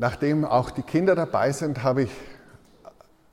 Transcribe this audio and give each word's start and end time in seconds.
Nachdem 0.00 0.46
auch 0.46 0.70
die 0.70 0.80
Kinder 0.80 1.14
dabei 1.14 1.52
sind, 1.52 1.82
habe 1.82 2.04
ich 2.04 2.10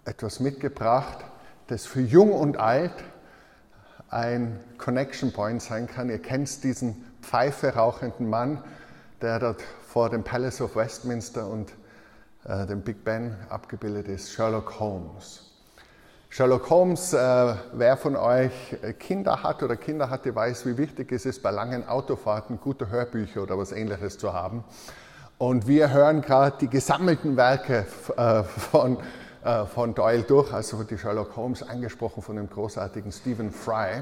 etwas 0.03 0.41
mitgebracht, 0.41 1.19
das 1.67 1.85
für 1.85 2.01
jung 2.01 2.33
und 2.33 2.57
alt 2.57 2.91
ein 4.09 4.59
Connection 4.77 5.31
Point 5.31 5.61
sein 5.61 5.87
kann. 5.87 6.09
Ihr 6.09 6.21
kennt 6.21 6.65
diesen 6.65 7.05
Pfeife 7.21 7.73
rauchenden 7.75 8.29
Mann, 8.29 8.61
der 9.21 9.39
dort 9.39 9.61
vor 9.87 10.09
dem 10.09 10.25
Palace 10.25 10.59
of 10.59 10.75
Westminster 10.75 11.47
und 11.47 11.71
äh, 12.43 12.65
dem 12.65 12.81
Big 12.81 13.05
Ben 13.05 13.37
abgebildet 13.47 14.09
ist, 14.09 14.33
Sherlock 14.33 14.77
Holmes. 14.77 15.43
Sherlock 16.27 16.69
Holmes, 16.69 17.13
äh, 17.13 17.55
wer 17.71 17.95
von 17.95 18.17
euch 18.17 18.75
Kinder 18.99 19.41
hat 19.41 19.63
oder 19.63 19.77
Kinder 19.77 20.09
hatte, 20.09 20.35
weiß, 20.35 20.65
wie 20.65 20.77
wichtig 20.77 21.13
es 21.13 21.25
ist, 21.25 21.41
bei 21.41 21.51
langen 21.51 21.87
Autofahrten 21.87 22.59
gute 22.59 22.89
Hörbücher 22.89 23.43
oder 23.43 23.57
was 23.57 23.71
ähnliches 23.71 24.17
zu 24.17 24.33
haben. 24.33 24.65
Und 25.39 25.67
wir 25.67 25.93
hören 25.93 26.21
gerade 26.21 26.57
die 26.61 26.67
gesammelten 26.67 27.37
Werke 27.37 27.85
äh, 28.17 28.43
von, 28.43 28.97
äh, 29.43 29.65
von 29.65 29.93
Doyle 29.93 30.23
durch, 30.23 30.51
also 30.51 30.81
die 30.81 30.97
Sherlock 30.97 31.35
Holmes, 31.35 31.61
angesprochen 31.61 32.23
von 32.23 32.37
dem 32.37 32.49
großartigen 32.49 33.11
Stephen 33.11 33.51
Fry. 33.51 34.01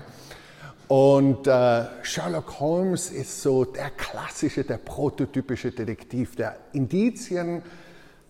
Und 0.88 1.46
äh, 1.46 1.84
Sherlock 2.04 2.62
Holmes 2.62 3.12
ist 3.12 3.42
so 3.42 3.66
der 3.66 3.90
klassische, 3.90 4.64
der 4.64 4.78
prototypische 4.78 5.72
Detektiv, 5.72 6.38
der 6.38 6.56
Indizien 6.72 7.64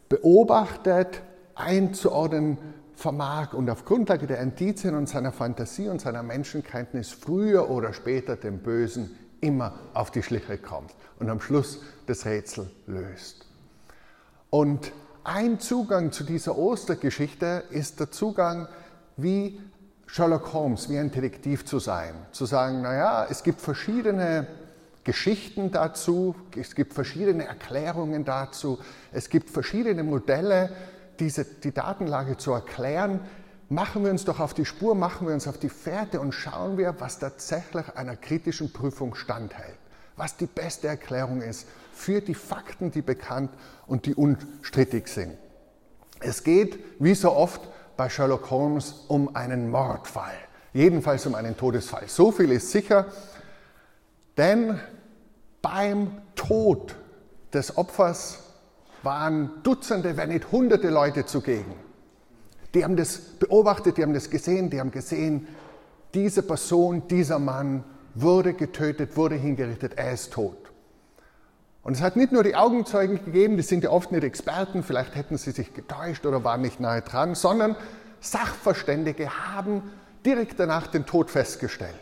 beobachtet, 0.10 1.22
einzuordnen 1.54 2.58
vermag 2.96 3.54
und 3.54 3.70
auf 3.70 3.86
Grundlage 3.86 4.26
der 4.26 4.40
Indizien 4.40 4.96
und 4.96 5.08
seiner 5.08 5.32
Fantasie 5.32 5.90
und 5.90 6.02
seiner 6.02 6.24
Menschenkenntnis 6.24 7.12
früher 7.12 7.70
oder 7.70 7.94
später 7.94 8.36
dem 8.36 8.60
Bösen 8.60 9.12
immer 9.42 9.74
auf 9.94 10.12
die 10.12 10.24
Schliche 10.24 10.58
kommt 10.58 10.94
und 11.20 11.30
am 11.30 11.40
Schluss 11.40 11.80
das 12.08 12.26
Rätsel 12.26 12.70
löst. 12.88 13.46
Und 14.50 14.92
ein 15.24 15.60
Zugang 15.60 16.12
zu 16.12 16.24
dieser 16.24 16.58
Ostergeschichte 16.58 17.64
ist 17.72 18.00
der 18.00 18.12
Zugang, 18.12 18.68
wie 19.18 19.60
Sherlock 20.06 20.54
Holmes, 20.54 20.90
wie 20.90 20.98
ein 20.98 21.12
Detektiv 21.12 21.66
zu 21.66 21.80
sein. 21.80 22.14
Zu 22.32 22.46
sagen, 22.46 22.82
naja, 22.82 23.26
es 23.30 23.44
gibt 23.44 23.60
verschiedene 23.60 24.48
Geschichten 25.04 25.72
dazu, 25.72 26.36
es 26.56 26.76
gibt 26.76 26.94
verschiedene 26.94 27.46
Erklärungen 27.46 28.26
dazu, 28.26 28.80
es 29.12 29.30
gibt 29.30 29.50
verschiedene 29.50 30.04
Modelle, 30.04 30.72
diese, 31.20 31.46
die 31.46 31.72
Datenlage 31.72 32.38
zu 32.38 32.52
erklären. 32.52 33.20
Machen 33.70 34.04
wir 34.04 34.12
uns 34.12 34.26
doch 34.26 34.40
auf 34.40 34.54
die 34.54 34.66
Spur, 34.66 34.94
machen 34.94 35.28
wir 35.28 35.34
uns 35.34 35.48
auf 35.48 35.58
die 35.58 35.70
Fährte 35.70 36.20
und 36.20 36.34
schauen 36.34 36.78
wir, 36.78 37.00
was 37.00 37.18
tatsächlich 37.18 37.96
einer 37.96 38.16
kritischen 38.16 38.72
Prüfung 38.72 39.16
standhält. 39.16 39.78
Was 40.18 40.38
die 40.38 40.46
beste 40.46 40.88
Erklärung 40.88 41.42
ist 41.42 41.68
für 41.92 42.22
die 42.22 42.36
Fakten, 42.36 42.92
die 42.92 43.02
bekannt 43.02 43.50
und 43.88 44.06
die 44.06 44.14
unstrittig 44.14 45.08
sind. 45.08 45.36
Es 46.20 46.44
geht, 46.44 46.80
wie 47.00 47.16
so 47.16 47.32
oft 47.32 47.62
bei 47.98 48.08
Sherlock 48.08 48.50
Holmes, 48.52 49.06
um 49.08 49.36
einen 49.36 49.70
Mordfall. 49.70 50.36
Jedenfalls 50.74 51.26
um 51.26 51.36
einen 51.36 51.58
Todesfall. 51.58 52.08
So 52.08 52.32
viel 52.32 52.52
ist 52.52 52.70
sicher, 52.72 53.08
denn 54.38 54.80
beim 55.62 56.22
Tod 56.36 56.96
des 57.54 57.78
Opfers 57.78 58.40
waren 59.02 59.64
Dutzende, 59.64 60.18
wenn 60.18 60.30
nicht 60.30 60.52
Hunderte 60.52 60.90
Leute 60.90 61.26
zugegen. 61.26 61.85
Die 62.76 62.84
haben 62.84 62.98
das 62.98 63.18
beobachtet, 63.18 63.98
die 63.98 64.04
haben 64.04 64.14
das 64.14 64.30
gesehen, 64.30 64.70
die 64.70 64.82
haben 64.82 64.92
gesehen, 64.92 65.48
diese 66.14 66.44
Person, 66.44 67.08
dieser 67.08 67.40
Mann 67.40 67.86
wurde 68.14 68.54
getötet, 68.54 69.16
wurde 69.16 69.36
hingerichtet, 69.36 69.94
er 69.98 70.12
ist 70.12 70.34
tot. 70.34 70.58
Und 71.84 71.94
es 71.94 72.02
hat 72.02 72.18
nicht 72.18 72.32
nur 72.32 72.44
die 72.44 72.56
Augenzeugen 72.56 73.24
gegeben, 73.24 73.56
die 73.56 73.64
sind 73.64 73.84
ja 73.84 73.92
oft 73.92 74.12
nicht 74.12 74.24
Experten, 74.24 74.84
vielleicht 74.84 75.16
hätten 75.16 75.38
sie 75.38 75.52
sich 75.52 75.74
getäuscht 75.74 76.26
oder 76.26 76.44
waren 76.44 76.62
nicht 76.62 76.80
nahe 76.80 77.02
dran, 77.02 77.34
sondern 77.36 77.78
Sachverständige 78.20 79.30
haben 79.30 79.84
direkt 80.26 80.60
danach 80.60 80.88
den 80.88 81.06
Tod 81.06 81.30
festgestellt. 81.30 81.94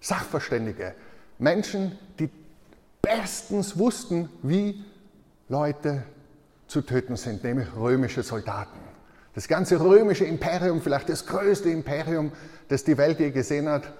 Sachverständige, 0.00 0.94
Menschen, 1.38 1.98
die 2.20 2.28
bestens 3.02 3.78
wussten, 3.78 4.28
wie 4.42 4.84
Leute 5.48 6.04
zu 6.68 6.82
töten 6.82 7.16
sind, 7.16 7.42
nämlich 7.42 7.68
römische 7.74 8.22
Soldaten. 8.22 8.83
Das 9.34 9.48
ganze 9.48 9.80
römische 9.80 10.24
Imperium, 10.24 10.80
vielleicht 10.80 11.08
das 11.08 11.26
größte 11.26 11.68
Imperium, 11.68 12.32
das 12.68 12.84
die 12.84 12.96
Welt 12.96 13.18
je 13.18 13.30
gesehen 13.30 13.68
hat, 13.68 13.92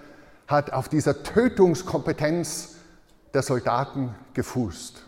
hat 0.47 0.73
auf 0.73 0.89
dieser 0.89 1.23
Tötungskompetenz 1.23 2.77
der 3.33 3.43
Soldaten 3.43 4.15
gefußt. 4.35 5.03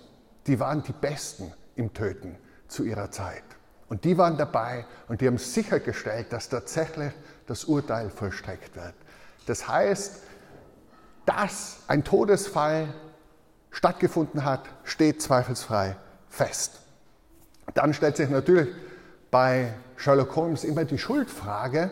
Die 0.47 0.59
waren 0.59 0.83
die 0.83 0.93
Besten 0.93 1.53
im 1.77 1.93
Töten 1.95 2.37
zu 2.67 2.85
ihrer 2.85 3.11
Zeit. 3.11 3.45
Und 3.89 4.05
die 4.05 4.19
waren 4.19 4.37
dabei 4.37 4.85
und 5.09 5.21
die 5.21 5.29
haben 5.29 5.39
sichergestellt, 5.39 6.33
dass 6.33 6.49
tatsächlich 6.49 7.13
das 7.47 7.65
Urteil 7.65 8.11
vollstreckt 8.11 8.75
wird. 8.75 8.95
Das 9.47 9.69
heißt, 9.69 10.23
dass 11.25 11.79
ein 11.87 12.03
Todesfall 12.03 12.89
stattgefunden 13.71 14.45
hat, 14.45 14.65
steht 14.83 15.23
zweifelsfrei 15.23 15.97
fest. 16.29 16.81
Dann 17.75 17.95
stellt 17.95 18.17
sich 18.17 18.29
natürlich 18.29 18.69
bei 19.37 19.75
Sherlock 19.97 20.35
Holmes 20.35 20.65
immer 20.65 20.87
die 20.87 20.97
Schuldfrage. 20.97 21.91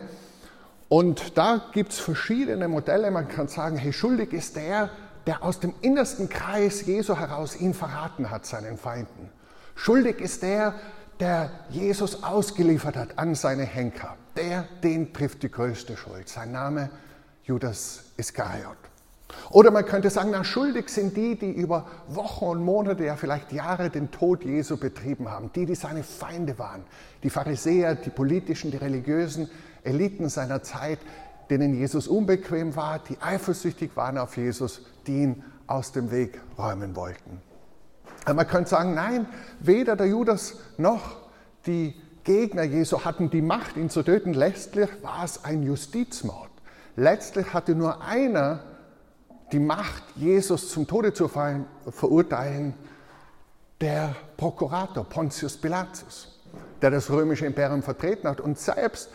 Und 0.89 1.37
da 1.37 1.61
gibt 1.73 1.91
es 1.91 1.99
verschiedene 1.99 2.67
Modelle. 2.67 3.11
Man 3.11 3.27
kann 3.27 3.47
sagen, 3.47 3.77
hey, 3.77 3.93
schuldig 3.93 4.33
ist 4.33 4.55
der, 4.55 4.89
der 5.27 5.43
aus 5.43 5.59
dem 5.59 5.75
innersten 5.81 6.27
Kreis 6.27 6.87
Jesu 6.87 7.15
heraus 7.15 7.55
ihn 7.55 7.75
verraten 7.75 8.31
hat, 8.31 8.47
seinen 8.47 8.79
Feinden. 8.79 9.29
Schuldig 9.75 10.21
ist 10.21 10.41
der, 10.41 10.73
der 11.19 11.51
Jesus 11.69 12.23
ausgeliefert 12.23 12.95
hat 12.95 13.19
an 13.19 13.35
seine 13.35 13.63
Henker. 13.63 14.17
Der, 14.35 14.65
den 14.81 15.13
trifft 15.13 15.43
die 15.43 15.51
größte 15.51 15.97
Schuld. 15.97 16.27
Sein 16.27 16.51
Name 16.51 16.89
Judas 17.43 18.05
Iskariot. 18.17 18.75
Oder 19.49 19.71
man 19.71 19.85
könnte 19.85 20.09
sagen, 20.09 20.29
na, 20.31 20.43
schuldig 20.43 20.89
sind 20.89 21.17
die, 21.17 21.35
die 21.37 21.51
über 21.51 21.87
Wochen 22.07 22.45
und 22.45 22.63
Monate, 22.63 23.05
ja 23.05 23.15
vielleicht 23.15 23.51
Jahre 23.51 23.89
den 23.89 24.11
Tod 24.11 24.43
Jesu 24.43 24.77
betrieben 24.77 25.29
haben, 25.29 25.51
die, 25.55 25.65
die 25.65 25.75
seine 25.75 26.03
Feinde 26.03 26.59
waren, 26.59 26.83
die 27.23 27.29
Pharisäer, 27.29 27.95
die 27.95 28.09
politischen, 28.09 28.71
die 28.71 28.77
religiösen 28.77 29.49
Eliten 29.83 30.29
seiner 30.29 30.61
Zeit, 30.63 30.99
denen 31.49 31.75
Jesus 31.75 32.07
unbequem 32.07 32.75
war, 32.75 32.99
die 32.99 33.17
eifersüchtig 33.21 33.95
waren 33.95 34.17
auf 34.17 34.37
Jesus, 34.37 34.81
die 35.07 35.23
ihn 35.23 35.43
aus 35.67 35.91
dem 35.91 36.11
Weg 36.11 36.41
räumen 36.57 36.95
wollten. 36.95 37.41
Aber 38.25 38.35
man 38.35 38.47
könnte 38.47 38.71
sagen, 38.71 38.95
nein, 38.95 39.27
weder 39.59 39.95
der 39.95 40.07
Judas 40.07 40.55
noch 40.77 41.17
die 41.65 41.95
Gegner 42.23 42.63
Jesu 42.63 43.05
hatten 43.05 43.29
die 43.29 43.43
Macht, 43.43 43.77
ihn 43.77 43.89
zu 43.89 44.01
töten. 44.01 44.33
Letztlich 44.33 44.89
war 45.03 45.23
es 45.23 45.45
ein 45.45 45.61
Justizmord. 45.61 46.49
Letztlich 46.95 47.53
hatte 47.53 47.75
nur 47.75 48.03
einer 48.03 48.63
die 49.51 49.59
Macht, 49.59 50.03
Jesus 50.15 50.69
zum 50.69 50.87
Tode 50.87 51.13
zu 51.13 51.27
verurteilen, 51.27 52.73
der 53.81 54.15
Prokurator 54.37 55.03
Pontius 55.03 55.57
Pilatus, 55.57 56.39
der 56.81 56.91
das 56.91 57.09
römische 57.09 57.45
Imperium 57.45 57.83
vertreten 57.83 58.27
hat. 58.27 58.41
Und 58.41 58.57
selbst 58.57 59.09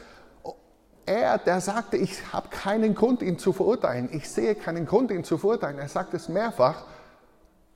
er, 1.06 1.38
der 1.38 1.60
sagte, 1.60 1.96
ich 1.96 2.32
habe 2.32 2.48
keinen 2.48 2.94
Grund, 2.94 3.22
ihn 3.22 3.38
zu 3.38 3.52
verurteilen. 3.52 4.08
Ich 4.12 4.28
sehe 4.30 4.54
keinen 4.54 4.86
Grund, 4.86 5.10
ihn 5.10 5.24
zu 5.24 5.38
verurteilen. 5.38 5.78
Er 5.78 5.88
sagt 5.88 6.14
es 6.14 6.28
mehrfach, 6.28 6.84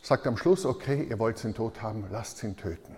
sagt 0.02 0.26
am 0.26 0.36
Schluss, 0.36 0.64
okay, 0.64 1.06
ihr 1.08 1.18
wollt 1.18 1.42
ihn 1.42 1.54
tot 1.54 1.82
haben, 1.82 2.04
lasst 2.10 2.42
ihn 2.44 2.56
töten. 2.56 2.94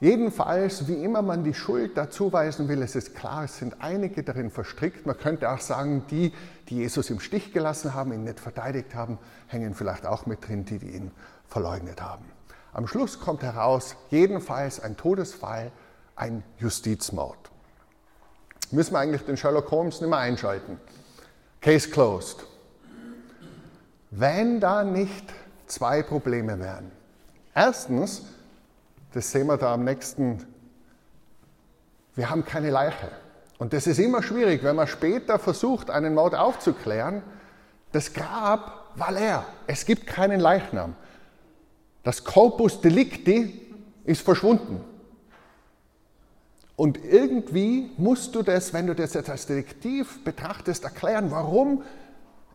Jedenfalls, 0.00 0.88
wie 0.88 1.04
immer 1.04 1.20
man 1.20 1.44
die 1.44 1.52
Schuld 1.52 1.94
dazuweisen 1.98 2.68
will, 2.68 2.80
es 2.80 2.96
ist 2.96 3.14
klar, 3.14 3.44
es 3.44 3.58
sind 3.58 3.76
einige 3.80 4.22
darin 4.22 4.50
verstrickt. 4.50 5.04
Man 5.04 5.18
könnte 5.18 5.50
auch 5.50 5.60
sagen, 5.60 6.04
die, 6.10 6.32
die 6.70 6.76
Jesus 6.76 7.10
im 7.10 7.20
Stich 7.20 7.52
gelassen 7.52 7.92
haben, 7.92 8.14
ihn 8.14 8.24
nicht 8.24 8.40
verteidigt 8.40 8.94
haben, 8.94 9.18
hängen 9.46 9.74
vielleicht 9.74 10.06
auch 10.06 10.24
mit 10.24 10.48
drin, 10.48 10.64
die, 10.64 10.78
die 10.78 10.92
ihn 10.92 11.10
verleugnet 11.46 12.00
haben. 12.00 12.24
Am 12.72 12.86
Schluss 12.86 13.20
kommt 13.20 13.42
heraus, 13.42 13.94
jedenfalls 14.08 14.80
ein 14.80 14.96
Todesfall, 14.96 15.70
ein 16.16 16.44
Justizmord. 16.58 17.50
Müssen 18.70 18.94
wir 18.94 19.00
eigentlich 19.00 19.26
den 19.26 19.36
Sherlock 19.36 19.70
Holmes 19.70 20.00
nicht 20.00 20.08
mehr 20.08 20.18
einschalten. 20.18 20.80
Case 21.60 21.90
closed. 21.90 22.46
Wenn 24.10 24.60
da 24.60 24.82
nicht 24.82 25.24
zwei 25.66 26.02
Probleme 26.02 26.58
wären. 26.58 26.90
Erstens, 27.54 28.22
das 29.12 29.30
sehen 29.32 29.46
wir 29.46 29.56
da 29.56 29.74
am 29.74 29.84
nächsten, 29.84 30.44
wir 32.14 32.30
haben 32.30 32.44
keine 32.44 32.70
Leiche. 32.70 33.10
Und 33.58 33.72
das 33.72 33.86
ist 33.86 33.98
immer 33.98 34.22
schwierig, 34.22 34.62
wenn 34.62 34.76
man 34.76 34.86
später 34.86 35.38
versucht, 35.38 35.90
einen 35.90 36.14
Mord 36.14 36.34
aufzuklären. 36.34 37.22
Das 37.92 38.14
Grab 38.14 38.92
war 38.96 39.12
leer. 39.12 39.44
Es 39.66 39.84
gibt 39.84 40.06
keinen 40.06 40.40
Leichnam. 40.40 40.94
Das 42.02 42.24
Corpus 42.24 42.80
Delicti 42.80 43.74
ist 44.04 44.22
verschwunden. 44.22 44.82
Und 46.76 47.04
irgendwie 47.04 47.90
musst 47.98 48.34
du 48.34 48.42
das, 48.42 48.72
wenn 48.72 48.86
du 48.86 48.94
das 48.94 49.12
jetzt 49.12 49.28
als 49.28 49.44
Detektiv 49.44 50.24
betrachtest, 50.24 50.84
erklären, 50.84 51.30
warum 51.30 51.82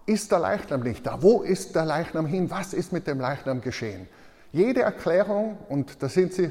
ist 0.07 0.31
der 0.31 0.39
Leichnam 0.39 0.81
nicht 0.81 1.05
da? 1.05 1.21
Wo 1.21 1.43
ist 1.43 1.75
der 1.75 1.85
Leichnam 1.85 2.25
hin? 2.25 2.49
Was 2.49 2.73
ist 2.73 2.91
mit 2.91 3.05
dem 3.05 3.19
Leichnam 3.19 3.61
geschehen? 3.61 4.07
Jede 4.55 4.81
Erklärung, 4.83 5.57
und 5.67 6.01
da 6.01 6.07
sind 6.07 6.31
sich 6.31 6.49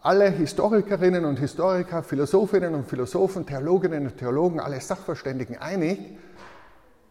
alle 0.00 0.30
Historikerinnen 0.30 1.24
und 1.24 1.40
Historiker, 1.40 2.04
Philosophinnen 2.04 2.76
und 2.76 2.86
Philosophen, 2.86 3.44
Theologinnen 3.44 4.06
und 4.06 4.16
Theologen, 4.16 4.60
alle 4.60 4.80
Sachverständigen 4.80 5.58
einig, 5.58 5.98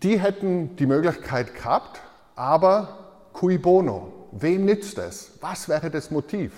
die 0.03 0.19
hätten 0.19 0.75
die 0.75 0.85
Möglichkeit 0.85 1.55
gehabt, 1.55 2.01
aber 2.35 3.29
cui 3.33 3.57
bono? 3.57 4.11
Wem 4.31 4.65
nützt 4.65 4.97
es? 4.97 5.31
Was 5.41 5.69
wäre 5.69 5.89
das 5.89 6.11
Motiv? 6.11 6.51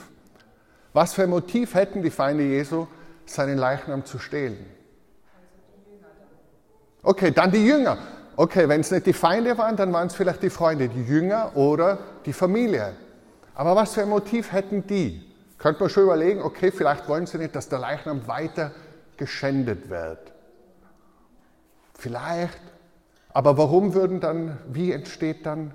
Was 0.94 1.14
für 1.14 1.24
ein 1.24 1.30
Motiv 1.30 1.76
hätten 1.76 2.02
die 2.02 2.10
Feinde 2.10 2.44
Jesu, 2.44 2.88
seinen 3.26 3.58
Leichnam 3.58 4.04
zu 4.04 4.18
stehlen? 4.18 4.66
Okay, 7.04 7.32
dann 7.32 7.52
die 7.52 7.66
Jünger. 7.66 7.98
Okay, 8.36 8.68
wenn 8.68 8.82
es 8.82 8.92
nicht 8.92 9.06
die 9.06 9.14
Feinde 9.14 9.58
waren, 9.58 9.76
dann 9.76 9.94
waren 9.94 10.08
es 10.08 10.16
vielleicht 10.16 10.44
die 10.44 10.50
Freunde, 10.50 10.90
die 10.90 11.04
Jünger 11.04 11.56
oder 11.56 12.00
die 12.26 12.34
Familie. 12.34 12.94
Aber 13.56 13.76
was 13.76 13.94
für 13.94 14.02
ein 14.02 14.10
Motiv 14.10 14.52
hätten 14.52 14.86
die? 14.86 15.24
Könnte 15.58 15.82
man 15.82 15.90
schon 15.90 16.04
überlegen, 16.04 16.42
okay, 16.42 16.72
vielleicht 16.72 17.08
wollen 17.08 17.26
sie 17.26 17.38
nicht, 17.38 17.56
dass 17.56 17.70
der 17.70 17.80
Leichnam 17.80 18.28
weiter 18.28 18.72
geschändet 19.18 19.90
wird. 19.90 20.32
Vielleicht. 21.94 22.62
Aber 23.30 23.58
warum 23.58 23.94
würden 23.94 24.20
dann, 24.20 24.58
wie 24.68 24.92
entsteht 24.92 25.46
dann 25.46 25.74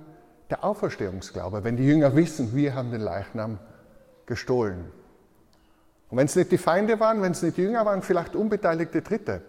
der 0.51 0.65
Auferstehungsglaube, 0.65 1.65
wenn 1.65 1.77
die 1.77 1.87
Jünger 1.87 2.17
wissen, 2.17 2.55
wir 2.55 2.75
haben 2.75 2.91
den 2.91 3.01
Leichnam 3.01 3.59
gestohlen? 4.27 4.91
Und 6.11 6.19
wenn 6.19 6.27
es 6.27 6.37
nicht 6.37 6.53
die 6.53 6.59
Feinde 6.59 7.01
waren, 7.01 7.23
wenn 7.23 7.33
es 7.33 7.43
nicht 7.43 7.57
die 7.57 7.63
Jünger 7.63 7.87
waren, 7.87 8.03
vielleicht 8.03 8.37
unbeteiligte 8.37 9.01
Dritte. 9.01 9.43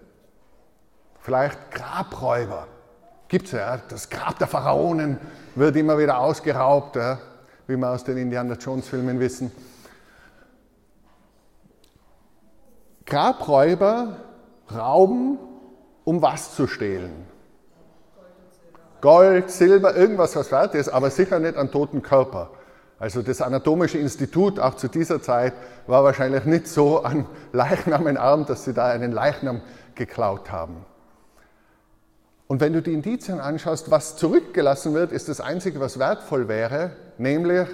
Vielleicht 1.20 1.72
Grabräuber. 1.72 2.68
Gibt 3.28 3.48
es 3.48 3.52
ja, 3.54 3.82
das 3.90 4.10
Grab 4.10 4.38
der 4.40 4.48
Pharaonen 4.48 5.18
wird 5.56 5.76
immer 5.76 5.98
wieder 5.98 6.20
ausgeraubt, 6.20 6.96
ja, 6.96 7.20
wie 7.68 7.78
wir 7.78 7.90
aus 7.90 8.04
den 8.04 8.18
Indiana 8.18 8.56
Jones 8.56 8.88
Filmen 8.88 9.20
wissen. 9.20 9.52
Grabräuber 13.06 14.18
rauben, 14.74 15.38
um 16.04 16.22
was 16.22 16.56
zu 16.56 16.68
stehlen? 16.68 17.28
Gold, 19.02 19.52
Silber, 19.52 19.96
irgendwas, 19.96 20.36
was 20.36 20.52
wert 20.52 20.76
ist, 20.76 20.90
aber 20.90 21.10
sicher 21.10 21.40
nicht 21.40 21.58
an 21.58 21.72
toten 21.72 22.02
Körper. 22.02 22.52
Also 23.00 23.22
das 23.22 23.42
Anatomische 23.42 23.98
Institut 23.98 24.60
auch 24.60 24.76
zu 24.76 24.88
dieser 24.88 25.22
Zeit 25.22 25.54
war 25.88 26.06
wahrscheinlich 26.06 26.46
nicht 26.46 26.68
so 26.68 27.04
an 27.04 27.26
Leichnamen 27.52 28.16
arm, 28.16 28.46
dass 28.46 28.64
sie 28.64 28.74
da 28.74 28.88
einen 28.88 29.12
Leichnam 29.12 29.62
geklaut 29.96 30.52
haben. 30.52 30.86
Und 32.48 32.62
wenn 32.62 32.72
du 32.72 32.82
die 32.82 32.94
Indizien 32.94 33.40
anschaust, 33.40 33.92
was 33.92 34.16
zurückgelassen 34.16 34.94
wird, 34.94 35.12
ist 35.12 35.28
das 35.28 35.42
Einzige, 35.42 35.80
was 35.80 36.00
wertvoll 36.00 36.48
wäre, 36.48 36.92
nämlich 37.18 37.68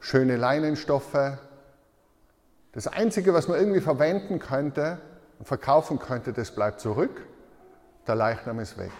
schöne 0.00 0.36
Leinenstoffe. 0.36 1.38
Das 2.76 2.86
Einzige, 2.86 3.32
was 3.32 3.48
man 3.48 3.58
irgendwie 3.58 3.80
verwenden 3.80 4.38
könnte 4.38 4.98
und 5.38 5.46
verkaufen 5.46 5.98
könnte, 5.98 6.34
das 6.34 6.50
bleibt 6.50 6.78
zurück. 6.78 7.22
Der 8.06 8.16
Leichnam 8.16 8.60
ist 8.60 8.76
weg. 8.76 8.90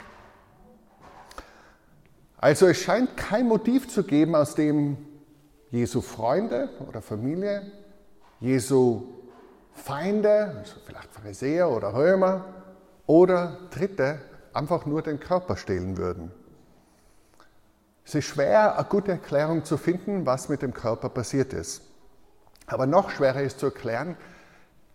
Also 2.38 2.68
es 2.68 2.78
scheint 2.78 3.18
kein 3.18 3.46
Motiv 3.46 3.86
zu 3.86 4.02
geben, 4.02 4.34
aus 4.34 4.54
dem 4.54 4.96
Jesu 5.70 6.00
Freunde 6.00 6.70
oder 6.88 7.02
Familie, 7.02 7.70
Jesu 8.40 9.08
Feinde, 9.74 10.54
also 10.56 10.76
vielleicht 10.86 11.12
Pharisäer 11.12 11.68
oder 11.68 11.92
Römer, 11.92 12.46
oder 13.04 13.58
Dritte 13.68 14.20
einfach 14.54 14.86
nur 14.86 15.02
den 15.02 15.20
Körper 15.20 15.58
stehlen 15.58 15.98
würden. 15.98 16.32
Es 18.06 18.14
ist 18.14 18.24
schwer, 18.24 18.78
eine 18.78 18.88
gute 18.88 19.10
Erklärung 19.10 19.66
zu 19.66 19.76
finden, 19.76 20.24
was 20.24 20.48
mit 20.48 20.62
dem 20.62 20.72
Körper 20.72 21.10
passiert 21.10 21.52
ist. 21.52 21.82
Aber 22.66 22.86
noch 22.86 23.10
schwerer 23.10 23.42
ist 23.42 23.60
zu 23.60 23.66
erklären, 23.66 24.16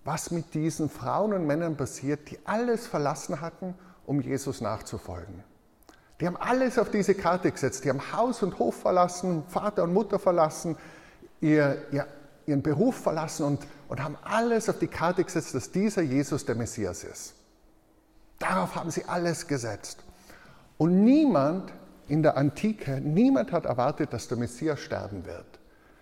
was 0.04 0.32
mit 0.32 0.54
diesen 0.54 0.90
Frauen 0.90 1.34
und 1.34 1.46
Männern 1.46 1.78
passiert, 1.78 2.30
die 2.32 2.40
alles 2.46 2.88
verlassen 2.88 3.42
hatten, 3.42 3.76
um 4.06 4.20
Jesus 4.22 4.62
nachzufolgen. 4.62 5.44
Die 6.20 6.28
haben 6.28 6.38
alles 6.38 6.78
auf 6.78 6.90
diese 6.90 7.16
Karte 7.16 7.52
gesetzt. 7.52 7.84
Die 7.84 7.90
haben 7.90 8.14
Haus 8.14 8.44
und 8.44 8.60
Hof 8.60 8.76
verlassen, 8.76 9.44
Vater 9.48 9.84
und 9.84 9.94
Mutter 9.94 10.20
verlassen, 10.20 10.78
ihr, 11.40 11.84
ihr, 11.92 12.08
ihren 12.46 12.62
Beruf 12.62 12.96
verlassen 12.96 13.46
und, 13.46 13.68
und 13.88 14.04
haben 14.04 14.18
alles 14.24 14.70
auf 14.70 14.78
die 14.80 14.88
Karte 14.88 15.24
gesetzt, 15.24 15.56
dass 15.56 15.72
dieser 15.72 16.02
Jesus 16.02 16.46
der 16.46 16.56
Messias 16.56 17.04
ist. 17.04 17.34
Darauf 18.38 18.76
haben 18.76 18.92
sie 18.92 19.06
alles 19.06 19.48
gesetzt. 19.48 20.04
Und 20.78 21.04
niemand 21.04 21.72
in 22.08 22.24
der 22.24 22.38
Antike, 22.38 23.00
niemand 23.02 23.52
hat 23.52 23.66
erwartet, 23.66 24.14
dass 24.14 24.28
der 24.28 24.38
Messias 24.38 24.80
sterben 24.80 25.26
wird. 25.26 25.46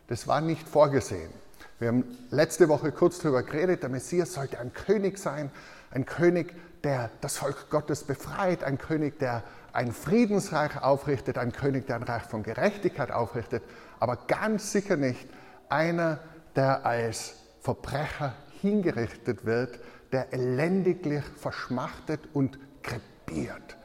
Das 0.07 0.27
war 0.27 0.41
nicht 0.41 0.67
vorgesehen. 0.67 1.31
Wir 1.79 1.87
haben 1.87 2.03
letzte 2.29 2.67
Woche 2.67 2.91
kurz 2.91 3.19
darüber 3.19 3.41
geredet, 3.41 3.83
der 3.83 3.89
Messias 3.89 4.33
sollte 4.33 4.59
ein 4.59 4.73
König 4.73 5.17
sein, 5.17 5.49
ein 5.91 6.05
König, 6.05 6.53
der 6.83 7.09
das 7.21 7.37
Volk 7.37 7.69
Gottes 7.69 8.03
befreit, 8.03 8.65
ein 8.65 8.77
König, 8.77 9.17
der 9.19 9.43
ein 9.71 9.93
Friedensreich 9.93 10.81
aufrichtet, 10.81 11.37
ein 11.37 11.53
König, 11.53 11.87
der 11.87 11.95
ein 11.95 12.03
Reich 12.03 12.23
von 12.23 12.43
Gerechtigkeit 12.43 13.11
aufrichtet, 13.11 13.63
aber 13.99 14.17
ganz 14.27 14.73
sicher 14.73 14.97
nicht 14.97 15.25
einer, 15.69 16.19
der 16.55 16.85
als 16.85 17.35
Verbrecher 17.61 18.33
hingerichtet 18.61 19.45
wird, 19.45 19.79
der 20.11 20.33
elendiglich 20.33 21.23
verschmachtet 21.37 22.19
und 22.33 22.59
krepiert. 22.83 23.77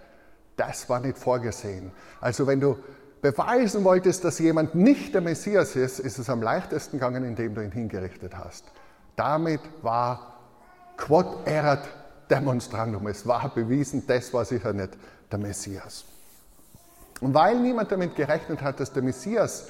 Das 0.56 0.88
war 0.88 1.00
nicht 1.00 1.18
vorgesehen. 1.18 1.92
Also 2.20 2.46
wenn 2.46 2.60
du 2.60 2.78
beweisen 3.25 3.85
wolltest, 3.85 4.23
dass 4.23 4.38
jemand 4.38 4.75
nicht 4.75 5.14
der 5.14 5.23
Messias 5.23 5.76
ist, 5.76 5.99
ist 5.99 6.19
es 6.19 6.28
am 6.28 6.43
leichtesten 6.43 6.99
gegangen, 6.99 7.25
indem 7.25 7.54
du 7.54 7.62
ihn 7.62 7.73
hingerichtet 7.73 8.37
hast. 8.37 8.66
Damit 9.16 9.62
war 9.81 10.35
quod 10.99 11.47
erat 11.47 11.88
demonstrandum. 12.28 13.07
Es 13.07 13.26
war 13.26 13.49
bewiesen, 13.49 14.07
das 14.07 14.35
war 14.35 14.45
sicher 14.45 14.75
nicht 14.75 14.90
der 15.33 15.38
Messias. 15.38 16.04
Und 17.23 17.33
weil 17.33 17.59
niemand 17.61 17.90
damit 17.90 18.14
gerechnet 18.14 18.61
hat, 18.61 18.78
dass 18.78 18.93
der 18.93 19.02
Messias 19.02 19.69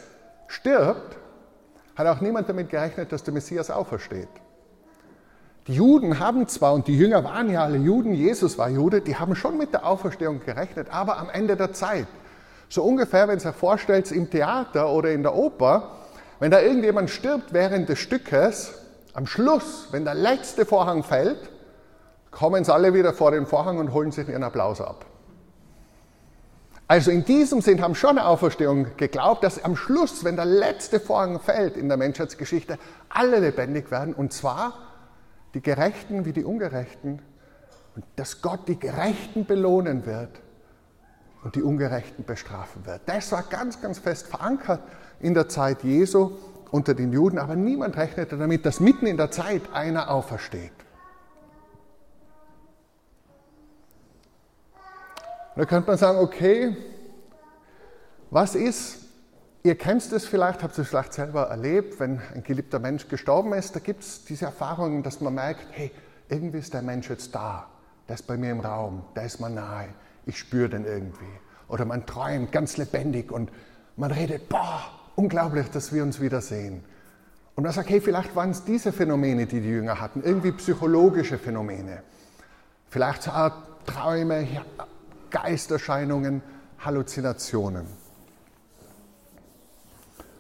stirbt, 0.49 1.17
hat 1.95 2.09
auch 2.09 2.21
niemand 2.21 2.49
damit 2.49 2.71
gerechnet, 2.71 3.13
dass 3.13 3.23
der 3.23 3.35
Messias 3.35 3.71
aufersteht. 3.71 4.27
Die 5.69 5.75
Juden 5.75 6.19
haben 6.19 6.49
zwar, 6.49 6.75
und 6.75 6.89
die 6.89 6.99
Jünger 6.99 7.23
waren 7.23 7.49
ja 7.49 7.63
alle 7.63 7.79
Juden, 7.79 8.15
Jesus 8.15 8.59
war 8.59 8.69
Jude, 8.69 9.01
die 9.01 9.15
haben 9.15 9.37
schon 9.37 9.57
mit 9.57 9.73
der 9.73 9.87
Auferstehung 9.87 10.41
gerechnet, 10.41 10.89
aber 10.91 11.19
am 11.19 11.31
Ende 11.31 11.55
der 11.55 11.73
Zeit. 11.73 12.09
So 12.69 12.83
ungefähr, 12.83 13.29
wenn 13.29 13.39
ihr 13.39 13.47
euch 13.47 13.55
vorstellt, 13.55 14.11
im 14.13 14.31
Theater 14.31 14.91
oder 14.91 15.11
in 15.11 15.23
der 15.23 15.35
Oper, 15.35 15.91
wenn 16.41 16.51
da 16.51 16.61
irgendjemand 16.61 17.11
stirbt 17.11 17.53
während 17.53 17.89
des 17.89 17.99
Stückes, 17.99 18.75
am 19.15 19.27
Schluss, 19.27 19.89
wenn 19.93 20.05
der 20.05 20.15
letzte 20.15 20.67
Vorhang 20.67 21.05
fällt, 21.05 21.39
kommen 22.31 22.65
sie 22.65 22.75
alle 22.75 22.93
wieder 22.95 23.13
vor 23.13 23.31
den 23.31 23.47
Vorhang 23.47 23.79
und 23.79 23.93
holen 23.93 24.11
sich 24.11 24.29
ihren 24.29 24.43
Applaus 24.43 24.81
ab. 24.81 25.07
Also 26.87 27.11
in 27.11 27.25
diesem 27.25 27.61
Sinn 27.63 27.81
haben 27.81 27.95
schon 27.95 28.19
eine 28.19 28.27
Auferstehung 28.27 28.97
geglaubt, 28.97 29.43
dass 29.43 29.63
am 29.65 29.75
Schluss, 29.75 30.23
wenn 30.25 30.37
der 30.37 30.45
letzte 30.45 31.01
Vorhang 31.01 31.41
fällt 31.41 31.77
in 31.77 31.89
der 31.89 31.97
Menschheitsgeschichte, 31.97 32.79
alle 33.09 33.39
lebendig 33.39 33.91
werden 33.91 34.13
und 34.13 34.33
zwar 34.33 34.75
die 35.55 35.63
Gerechten 35.63 36.25
wie 36.27 36.33
die 36.33 36.45
Ungerechten 36.45 37.23
und 37.97 38.05
dass 38.17 38.43
Gott 38.43 38.69
die 38.69 38.79
Gerechten 38.79 39.47
belohnen 39.47 40.05
wird 40.05 40.41
und 41.45 41.55
die 41.55 41.63
Ungerechten 41.63 42.25
bestrafen 42.25 42.87
wird. 42.87 43.03
Das 43.07 43.31
war 43.31 43.43
ganz, 43.43 43.81
ganz 43.81 43.99
fest 43.99 44.27
verankert 44.27 44.81
in 45.21 45.35
der 45.35 45.49
Zeit 45.49 45.85
Jesu 45.85 46.33
unter 46.71 46.95
den 46.95 47.13
Juden, 47.13 47.39
aber 47.39 47.55
niemand 47.55 47.97
rechnete 47.97 48.37
damit, 48.37 48.67
dass 48.67 48.81
mitten 48.81 49.07
in 49.07 49.17
der 49.17 49.31
Zeit 49.31 49.63
einer 49.73 50.11
aufersteht. 50.11 50.73
da 55.57 55.65
könnte 55.65 55.89
man 55.89 55.99
sagen, 55.99 56.19
okay, 56.19 56.77
was 58.31 58.55
ist, 58.55 59.05
ihr 59.63 59.77
kennt 59.79 60.11
es 60.11 60.27
vielleicht, 60.27 60.63
habt 60.63 60.77
es 60.77 60.89
vielleicht 60.89 61.13
selber 61.13 61.45
erlebt, 61.45 62.01
wenn 62.01 62.21
ein 62.35 62.43
geliebter 62.43 62.81
Mensch 62.81 63.07
gestorben 63.09 63.53
ist, 63.53 63.77
da 63.77 63.81
gibt 63.81 64.03
es 64.03 64.25
diese 64.25 64.47
Erfahrungen, 64.47 65.03
dass 65.03 65.21
man 65.21 65.35
merkt, 65.35 65.67
hey, 65.71 65.93
irgendwie 66.29 66.59
ist 66.59 66.75
der 66.75 66.83
Mensch 66.83 67.09
jetzt 67.09 67.35
da, 67.35 67.69
der 68.09 68.15
ist 68.15 68.27
bei 68.27 68.37
mir 68.37 68.51
im 68.51 68.61
Raum, 68.61 69.05
der 69.15 69.27
ist 69.27 69.41
mir 69.41 69.51
nahe, 69.51 69.91
ich 70.27 70.39
spüre 70.39 70.69
den 70.69 70.85
irgendwie. 70.85 71.25
Oder 71.69 71.85
man 71.85 72.07
träumt 72.07 72.53
ganz 72.53 72.77
lebendig 72.77 73.31
und 73.31 73.51
man 73.97 74.11
redet, 74.11 74.49
boah, 74.49 74.83
unglaublich, 75.17 75.69
dass 75.71 75.93
wir 75.93 76.03
uns 76.03 76.21
wiedersehen. 76.21 76.85
Und 77.55 77.65
man 77.65 77.73
sagt, 77.73 77.89
hey, 77.89 78.01
vielleicht 78.01 78.35
waren 78.35 78.51
es 78.51 78.65
diese 78.65 78.93
Phänomene, 78.93 79.47
die 79.47 79.61
die 79.61 79.69
Jünger 79.69 80.01
hatten, 80.01 80.23
irgendwie 80.23 80.53
psychologische 80.53 81.39
Phänomene. 81.39 82.03
Vielleicht 82.89 83.23
so 83.23 83.31
Art 83.31 83.87
Träume, 83.87 84.47
Geisterscheinungen, 85.31 86.43
Halluzinationen. 86.79 87.87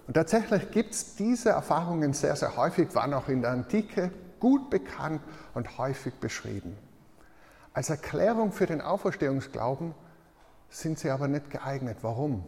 Und 0.06 0.14
tatsächlich 0.14 0.70
gibt 0.70 0.92
es 0.92 1.14
diese 1.14 1.50
Erfahrungen 1.50 2.12
sehr, 2.12 2.36
sehr 2.36 2.56
häufig, 2.56 2.94
waren 2.94 3.14
auch 3.14 3.28
in 3.28 3.42
der 3.42 3.52
Antike 3.52 4.10
gut 4.40 4.68
bekannt 4.68 5.22
und 5.54 5.78
häufig 5.78 6.14
beschrieben. 6.14 6.76
Als 7.74 7.90
Erklärung 7.90 8.52
für 8.52 8.66
den 8.66 8.80
Auferstehungsglauben 8.80 9.94
sind 10.70 10.98
sie 10.98 11.10
aber 11.10 11.26
nicht 11.26 11.50
geeignet. 11.50 11.98
Warum? 12.02 12.44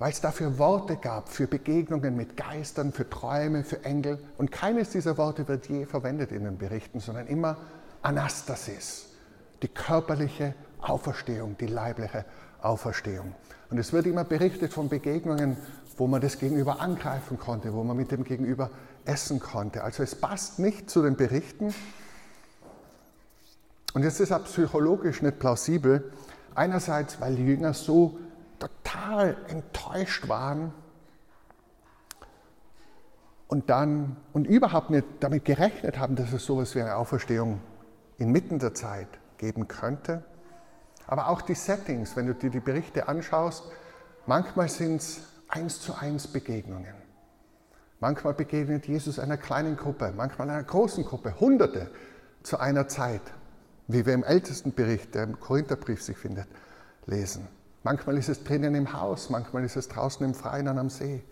Weil 0.00 0.10
es 0.10 0.20
dafür 0.20 0.58
Worte 0.58 0.96
gab, 0.96 1.28
für 1.28 1.46
Begegnungen 1.46 2.16
mit 2.16 2.36
Geistern, 2.36 2.92
für 2.92 3.08
Träume, 3.08 3.62
für 3.62 3.84
Engel. 3.84 4.18
Und 4.38 4.50
keines 4.50 4.90
dieser 4.90 5.16
Worte 5.18 5.46
wird 5.46 5.68
je 5.68 5.86
verwendet 5.86 6.32
in 6.32 6.44
den 6.44 6.58
Berichten, 6.58 6.98
sondern 6.98 7.28
immer 7.28 7.58
Anastasis, 8.02 9.10
die 9.62 9.68
körperliche 9.68 10.54
Auferstehung, 10.80 11.56
die 11.58 11.66
leibliche 11.66 12.24
Auferstehung. 12.60 13.34
Und 13.70 13.78
es 13.78 13.92
wird 13.92 14.06
immer 14.06 14.24
berichtet 14.24 14.72
von 14.72 14.88
Begegnungen, 14.88 15.56
wo 15.96 16.08
man 16.08 16.20
das 16.20 16.38
Gegenüber 16.38 16.80
angreifen 16.80 17.38
konnte, 17.38 17.72
wo 17.72 17.84
man 17.84 17.96
mit 17.96 18.10
dem 18.10 18.24
Gegenüber 18.24 18.70
essen 19.04 19.38
konnte. 19.38 19.84
Also 19.84 20.02
es 20.02 20.16
passt 20.16 20.58
nicht 20.58 20.90
zu 20.90 21.02
den 21.02 21.16
Berichten. 21.16 21.72
Und 23.92 24.04
es 24.04 24.20
ist 24.20 24.32
auch 24.32 24.44
psychologisch 24.44 25.22
nicht 25.22 25.38
plausibel. 25.38 26.12
Einerseits, 26.54 27.20
weil 27.20 27.36
die 27.36 27.46
Jünger 27.46 27.74
so 27.74 28.18
total 28.58 29.36
enttäuscht 29.48 30.28
waren 30.28 30.72
und 33.48 33.68
dann 33.70 34.16
und 34.32 34.46
überhaupt 34.46 34.90
nicht 34.90 35.06
damit 35.20 35.44
gerechnet 35.44 35.98
haben, 35.98 36.14
dass 36.14 36.32
es 36.32 36.44
sowas 36.44 36.74
wie 36.74 36.80
eine 36.80 36.96
Auferstehung 36.96 37.60
inmitten 38.18 38.58
der 38.58 38.74
Zeit 38.74 39.08
geben 39.38 39.66
könnte. 39.66 40.22
Aber 41.06 41.28
auch 41.28 41.42
die 41.42 41.54
Settings, 41.54 42.14
wenn 42.14 42.26
du 42.26 42.34
dir 42.34 42.50
die 42.50 42.60
Berichte 42.60 43.08
anschaust, 43.08 43.64
manchmal 44.26 44.68
sind 44.68 44.96
es 44.96 45.20
eins 45.48 45.80
zu 45.80 45.94
eins 45.94 46.28
Begegnungen. 46.28 46.94
Manchmal 47.98 48.34
begegnet 48.34 48.86
Jesus 48.86 49.18
einer 49.18 49.36
kleinen 49.36 49.76
Gruppe, 49.76 50.12
manchmal 50.16 50.48
einer 50.48 50.62
großen 50.62 51.04
Gruppe, 51.04 51.38
Hunderte 51.40 51.90
zu 52.42 52.58
einer 52.58 52.88
Zeit, 52.88 53.22
wie 53.92 54.06
wir 54.06 54.14
im 54.14 54.24
ältesten 54.24 54.72
Bericht, 54.72 55.14
der 55.14 55.24
im 55.24 55.40
Korintherbrief 55.40 56.02
sich 56.02 56.16
findet, 56.16 56.46
lesen. 57.06 57.48
Manchmal 57.82 58.18
ist 58.18 58.28
es 58.28 58.44
drinnen 58.44 58.74
im 58.74 58.92
Haus, 58.92 59.30
manchmal 59.30 59.64
ist 59.64 59.76
es 59.76 59.88
draußen 59.88 60.24
im 60.24 60.34
Freien 60.34 60.68
am 60.68 60.90
See, 60.90 61.22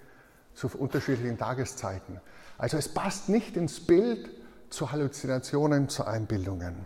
zu 0.55 0.69
unterschiedlichen 0.69 1.39
Tageszeiten. 1.39 2.21
Also 2.57 2.77
es 2.77 2.89
passt 2.89 3.29
nicht 3.29 3.57
ins 3.57 3.81
Bild 3.81 4.29
zu 4.71 4.91
Halluzinationen, 4.91 5.89
zu 5.89 6.05
Einbildungen. 6.05 6.85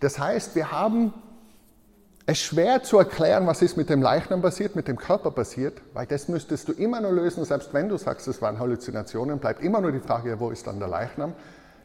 Das 0.00 0.18
heißt, 0.18 0.54
wir 0.54 0.70
haben 0.70 1.12
es 2.26 2.38
schwer 2.38 2.82
zu 2.82 2.98
erklären, 2.98 3.46
was 3.46 3.62
ist 3.62 3.76
mit 3.76 3.90
dem 3.90 4.00
Leichnam 4.00 4.42
passiert, 4.42 4.76
mit 4.76 4.86
dem 4.86 4.96
Körper 4.96 5.32
passiert, 5.32 5.80
weil 5.92 6.06
das 6.06 6.28
müsstest 6.28 6.68
du 6.68 6.72
immer 6.72 7.00
nur 7.00 7.12
lösen, 7.12 7.44
selbst 7.44 7.74
wenn 7.74 7.88
du 7.88 7.96
sagst, 7.96 8.28
es 8.28 8.40
waren 8.40 8.60
Halluzinationen, 8.60 9.38
bleibt 9.38 9.62
immer 9.62 9.80
nur 9.80 9.90
die 9.90 10.00
Frage, 10.00 10.38
wo 10.38 10.50
ist 10.50 10.66
dann 10.66 10.78
der 10.78 10.88
Leichnam? 10.88 11.34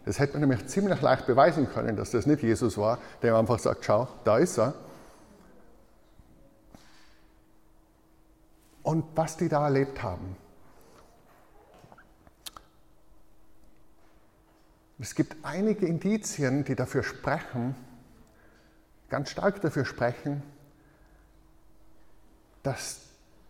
Das 0.08 0.20
hätte 0.20 0.40
man 0.40 0.48
nämlich 0.48 0.66
ziemlich 0.68 1.02
leicht 1.02 1.28
beweisen 1.28 1.70
können, 1.70 1.98
dass 1.98 2.12
das 2.12 2.26
nicht 2.26 2.42
Jesus 2.42 2.78
war, 2.78 2.98
der 3.22 3.36
einfach 3.36 3.60
sagt, 3.60 3.84
schau, 3.84 4.08
da 4.24 4.38
ist 4.38 4.58
er. 4.58 4.74
Und 8.84 9.04
was 9.16 9.36
die 9.36 9.50
da 9.50 9.66
erlebt 9.66 10.02
haben. 10.02 10.38
Es 14.98 15.14
gibt 15.14 15.36
einige 15.44 15.86
Indizien, 15.86 16.64
die 16.64 16.76
dafür 16.76 17.04
sprechen, 17.04 17.76
ganz 19.10 19.30
stark 19.30 19.60
dafür 19.60 19.84
sprechen, 19.84 20.42
dass 22.64 23.02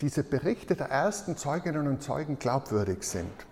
diese 0.01 0.23
Berichte 0.23 0.75
der 0.75 0.89
ersten 0.89 1.37
Zeuginnen 1.37 1.87
und 1.87 2.01
Zeugen 2.01 2.39
glaubwürdig 2.39 3.03
sind. 3.03 3.45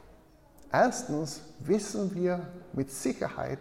Erstens 0.72 1.42
wissen 1.60 2.14
wir 2.16 2.42
mit 2.74 2.92
Sicherheit, 2.92 3.60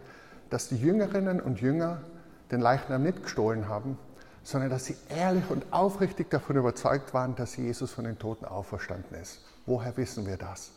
dass 0.51 0.69
die 0.69 0.77
Jüngerinnen 0.77 1.41
und 1.41 1.61
Jünger 1.61 2.03
den 2.51 2.61
Leichnam 2.61 3.03
nicht 3.03 3.23
gestohlen 3.23 3.69
haben, 3.69 3.99
sondern 4.43 4.71
dass 4.71 4.85
sie 4.85 4.97
ehrlich 5.09 5.49
und 5.51 5.65
aufrichtig 5.73 6.31
davon 6.31 6.57
überzeugt 6.57 7.15
waren, 7.15 7.35
dass 7.35 7.57
Jesus 7.57 7.93
von 7.93 8.05
den 8.05 8.19
Toten 8.19 8.45
auferstanden 8.45 9.19
ist. 9.21 9.41
Woher 9.67 9.97
wissen 9.97 10.27
wir 10.27 10.37
das? 10.37 10.73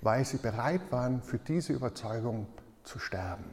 Weil 0.00 0.24
sie 0.24 0.38
bereit 0.38 0.80
waren, 0.90 1.22
für 1.22 1.38
diese 1.38 1.74
Überzeugung 1.74 2.46
zu 2.84 2.98
sterben. 2.98 3.44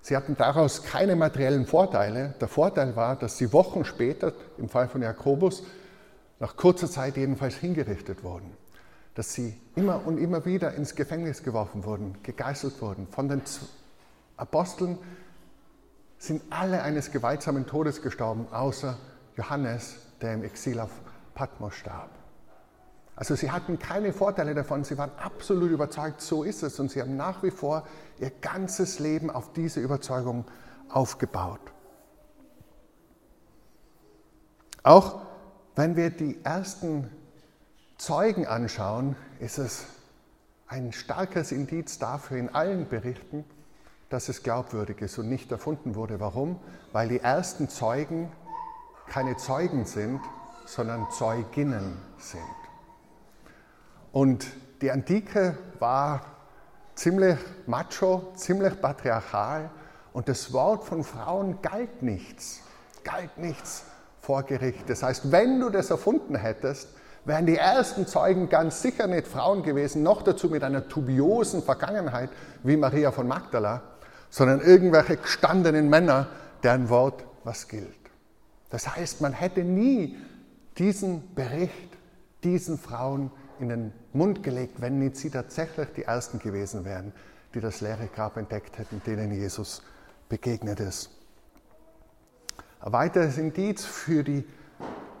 Sie 0.00 0.16
hatten 0.16 0.36
daraus 0.36 0.82
keine 0.82 1.16
materiellen 1.16 1.66
Vorteile. 1.66 2.34
Der 2.40 2.48
Vorteil 2.48 2.96
war, 2.96 3.16
dass 3.16 3.38
sie 3.38 3.52
Wochen 3.52 3.84
später, 3.84 4.32
im 4.58 4.68
Fall 4.68 4.88
von 4.88 5.02
Jakobus, 5.02 5.64
nach 6.40 6.56
kurzer 6.56 6.90
Zeit 6.90 7.16
jedenfalls 7.16 7.54
hingerichtet 7.54 8.24
wurden. 8.24 8.52
Dass 9.14 9.34
sie 9.34 9.60
immer 9.74 10.06
und 10.06 10.18
immer 10.18 10.44
wieder 10.46 10.74
ins 10.74 10.94
Gefängnis 10.94 11.42
geworfen 11.42 11.84
wurden, 11.84 12.16
gegeißelt 12.22 12.80
wurden. 12.80 13.06
Von 13.08 13.28
den 13.28 13.42
Aposteln 14.36 14.98
sind 16.18 16.42
alle 16.50 16.82
eines 16.82 17.10
gewaltsamen 17.10 17.66
Todes 17.66 18.00
gestorben, 18.00 18.46
außer 18.52 18.96
Johannes, 19.36 19.96
der 20.20 20.34
im 20.34 20.44
Exil 20.44 20.78
auf 20.80 20.90
Patmos 21.34 21.74
starb. 21.74 22.10
Also 23.14 23.34
sie 23.34 23.50
hatten 23.50 23.78
keine 23.78 24.12
Vorteile 24.12 24.54
davon, 24.54 24.84
sie 24.84 24.96
waren 24.96 25.10
absolut 25.18 25.70
überzeugt, 25.70 26.20
so 26.20 26.44
ist 26.44 26.62
es 26.62 26.80
und 26.80 26.90
sie 26.90 27.02
haben 27.02 27.16
nach 27.16 27.42
wie 27.42 27.50
vor 27.50 27.86
ihr 28.18 28.30
ganzes 28.40 28.98
Leben 28.98 29.30
auf 29.30 29.52
diese 29.52 29.80
Überzeugung 29.80 30.44
aufgebaut. 30.88 31.60
Auch 34.82 35.20
wenn 35.76 35.96
wir 35.96 36.10
die 36.10 36.42
ersten 36.44 37.10
Zeugen 38.02 38.48
anschauen, 38.48 39.14
ist 39.38 39.58
es 39.58 39.84
ein 40.66 40.92
starkes 40.92 41.52
Indiz 41.52 42.00
dafür 42.00 42.36
in 42.36 42.52
allen 42.52 42.88
Berichten, 42.88 43.44
dass 44.08 44.28
es 44.28 44.42
glaubwürdig 44.42 45.00
ist 45.00 45.18
und 45.18 45.28
nicht 45.28 45.52
erfunden 45.52 45.94
wurde. 45.94 46.18
Warum? 46.18 46.58
Weil 46.90 47.08
die 47.08 47.20
ersten 47.20 47.68
Zeugen 47.68 48.32
keine 49.06 49.36
Zeugen 49.36 49.84
sind, 49.84 50.20
sondern 50.66 51.12
Zeuginnen 51.12 51.96
sind. 52.18 52.42
Und 54.10 54.48
die 54.80 54.90
Antike 54.90 55.56
war 55.78 56.22
ziemlich 56.96 57.38
macho, 57.68 58.32
ziemlich 58.34 58.80
patriarchal 58.80 59.70
Und 60.12 60.28
das 60.28 60.52
Wort 60.52 60.82
von 60.82 61.04
Frauen 61.04 61.62
galt 61.62 62.02
nichts, 62.02 62.62
galt 63.04 63.38
nichts 63.38 63.84
vor 64.20 64.42
Gericht. 64.42 64.90
Das 64.90 65.04
heißt, 65.04 65.30
wenn 65.30 65.60
du 65.60 65.70
das 65.70 65.90
erfunden 65.90 66.34
hättest, 66.34 66.88
wären 67.24 67.46
die 67.46 67.56
ersten 67.56 68.06
Zeugen 68.06 68.48
ganz 68.48 68.82
sicher 68.82 69.06
nicht 69.06 69.28
Frauen 69.28 69.62
gewesen, 69.62 70.02
noch 70.02 70.22
dazu 70.22 70.48
mit 70.48 70.64
einer 70.64 70.80
dubiosen 70.80 71.62
Vergangenheit 71.62 72.30
wie 72.62 72.76
Maria 72.76 73.12
von 73.12 73.28
Magdala, 73.28 73.82
sondern 74.30 74.60
irgendwelche 74.60 75.16
gestandenen 75.16 75.88
Männer, 75.88 76.28
deren 76.62 76.88
Wort 76.88 77.24
was 77.44 77.68
gilt. 77.68 77.88
Das 78.70 78.96
heißt, 78.96 79.20
man 79.20 79.32
hätte 79.32 79.62
nie 79.62 80.16
diesen 80.78 81.34
Bericht 81.34 81.92
diesen 82.42 82.78
Frauen 82.78 83.30
in 83.60 83.68
den 83.68 83.92
Mund 84.12 84.42
gelegt, 84.42 84.80
wenn 84.80 84.98
nicht 84.98 85.16
sie 85.16 85.30
tatsächlich 85.30 85.88
die 85.96 86.02
Ersten 86.02 86.38
gewesen 86.38 86.84
wären, 86.84 87.12
die 87.54 87.60
das 87.60 87.80
leere 87.80 88.08
Grab 88.12 88.36
entdeckt 88.36 88.78
hätten, 88.78 89.02
denen 89.06 89.32
Jesus 89.32 89.82
begegnet 90.28 90.80
ist. 90.80 91.10
Ein 92.80 92.92
weiteres 92.92 93.38
Indiz 93.38 93.84
für 93.84 94.24
die 94.24 94.44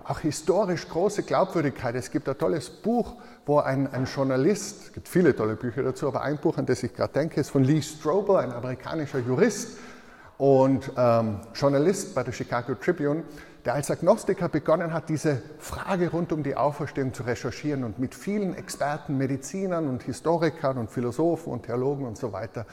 auch 0.04 0.20
historisch 0.20 0.88
große 0.88 1.22
Glaubwürdigkeit. 1.22 1.94
Es 1.94 2.10
gibt 2.10 2.28
ein 2.28 2.38
tolles 2.38 2.70
Buch, 2.70 3.16
wo 3.46 3.58
ein, 3.58 3.92
ein, 3.92 4.04
Journalist, 4.04 4.86
es 4.86 4.92
gibt 4.92 5.08
viele 5.08 5.34
tolle 5.34 5.56
Bücher 5.56 5.82
dazu, 5.82 6.08
aber 6.08 6.22
ein 6.22 6.38
Buch, 6.38 6.58
an 6.58 6.66
das 6.66 6.82
ich 6.82 6.94
gerade 6.94 7.12
denke, 7.12 7.40
ist 7.40 7.50
von 7.50 7.64
Lee 7.64 7.82
Strobel, 7.82 8.36
ein 8.36 8.52
amerikanischer 8.52 9.18
Jurist 9.18 9.78
und 10.38 10.90
ähm, 10.96 11.40
Journalist 11.54 12.14
bei 12.14 12.22
der 12.22 12.32
Chicago 12.32 12.74
Tribune, 12.74 13.24
der 13.64 13.74
als 13.74 13.90
Agnostiker 13.90 14.48
begonnen 14.48 14.92
hat, 14.92 15.08
diese 15.08 15.40
Frage 15.58 16.10
rund 16.10 16.32
um 16.32 16.42
die 16.42 16.56
Auferstehung 16.56 17.14
zu 17.14 17.22
recherchieren 17.22 17.84
und 17.84 17.98
mit 17.98 18.14
vielen 18.14 18.56
Experten, 18.56 19.16
Medizinern 19.18 19.88
und 19.88 20.02
Historikern 20.02 20.78
und 20.78 20.90
Philosophen 20.90 21.52
und 21.52 21.64
Theologen 21.64 22.06
und 22.06 22.18
so 22.18 22.32
weiter 22.32 22.66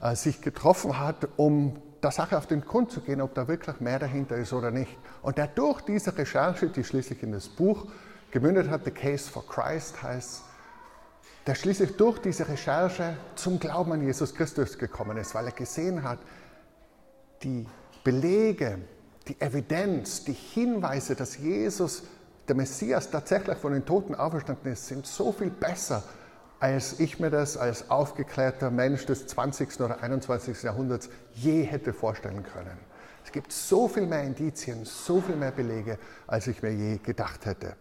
äh, 0.00 0.14
sich 0.14 0.40
getroffen 0.40 1.00
hat, 1.00 1.28
um 1.36 1.76
der 2.02 2.10
Sache 2.10 2.36
auf 2.36 2.46
den 2.46 2.62
Grund 2.62 2.90
zu 2.90 3.00
gehen, 3.00 3.20
ob 3.20 3.34
da 3.34 3.46
wirklich 3.46 3.80
mehr 3.80 3.98
dahinter 3.98 4.36
ist 4.36 4.52
oder 4.52 4.70
nicht. 4.70 4.96
Und 5.22 5.38
der 5.38 5.48
durch 5.48 5.82
diese 5.82 6.16
Recherche, 6.16 6.68
die 6.68 6.84
schließlich 6.84 7.22
in 7.22 7.32
das 7.32 7.48
Buch 7.48 7.86
gemündet 8.30 8.70
hat, 8.70 8.84
The 8.84 8.90
Case 8.90 9.30
for 9.30 9.46
Christ 9.46 10.02
heißt, 10.02 10.42
der 11.46 11.54
schließlich 11.54 11.96
durch 11.96 12.18
diese 12.18 12.48
Recherche 12.48 13.16
zum 13.34 13.58
Glauben 13.58 13.92
an 13.92 14.02
Jesus 14.02 14.34
Christus 14.34 14.78
gekommen 14.78 15.16
ist, 15.16 15.34
weil 15.34 15.46
er 15.46 15.52
gesehen 15.52 16.02
hat, 16.02 16.18
die 17.42 17.66
Belege, 18.04 18.78
die 19.26 19.40
Evidenz, 19.40 20.24
die 20.24 20.32
Hinweise, 20.32 21.14
dass 21.14 21.38
Jesus, 21.38 22.02
der 22.48 22.56
Messias, 22.56 23.10
tatsächlich 23.10 23.58
von 23.58 23.72
den 23.72 23.84
Toten 23.84 24.14
auferstanden 24.14 24.72
ist, 24.72 24.86
sind 24.86 25.06
so 25.06 25.32
viel 25.32 25.50
besser, 25.50 26.02
als 26.60 27.00
ich 27.00 27.18
mir 27.18 27.30
das 27.30 27.56
als 27.56 27.90
aufgeklärter 27.90 28.70
Mensch 28.70 29.06
des 29.06 29.26
20. 29.26 29.80
oder 29.80 30.02
21. 30.02 30.62
Jahrhunderts 30.62 31.08
je 31.34 31.62
hätte 31.62 31.94
vorstellen 31.94 32.42
können. 32.42 32.78
Es 33.24 33.32
gibt 33.32 33.52
so 33.52 33.88
viel 33.88 34.06
mehr 34.06 34.22
Indizien, 34.22 34.84
so 34.84 35.20
viel 35.20 35.36
mehr 35.36 35.50
Belege, 35.50 35.98
als 36.26 36.46
ich 36.46 36.62
mir 36.62 36.72
je 36.72 36.98
gedacht 36.98 37.46
hätte. 37.46 37.76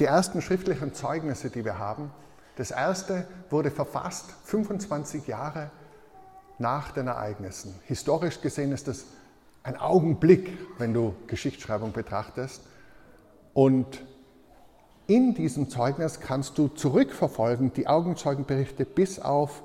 Die 0.00 0.04
ersten 0.04 0.42
schriftlichen 0.42 0.94
Zeugnisse, 0.94 1.50
die 1.50 1.64
wir 1.64 1.78
haben, 1.78 2.10
das 2.56 2.72
erste 2.72 3.26
wurde 3.50 3.70
verfasst 3.70 4.34
25 4.44 5.26
Jahre 5.26 5.70
nach 6.58 6.90
den 6.90 7.06
Ereignissen. 7.06 7.78
Historisch 7.84 8.40
gesehen 8.40 8.72
ist 8.72 8.88
das 8.88 9.04
ein 9.62 9.76
Augenblick, 9.76 10.58
wenn 10.78 10.92
du 10.92 11.14
Geschichtsschreibung 11.26 11.92
betrachtest. 11.92 12.62
Und 13.52 14.02
in 15.10 15.34
diesem 15.34 15.68
Zeugnis 15.68 16.20
kannst 16.20 16.56
du 16.56 16.68
zurückverfolgen, 16.68 17.72
die 17.72 17.88
Augenzeugenberichte 17.88 18.84
bis 18.84 19.18
auf 19.18 19.64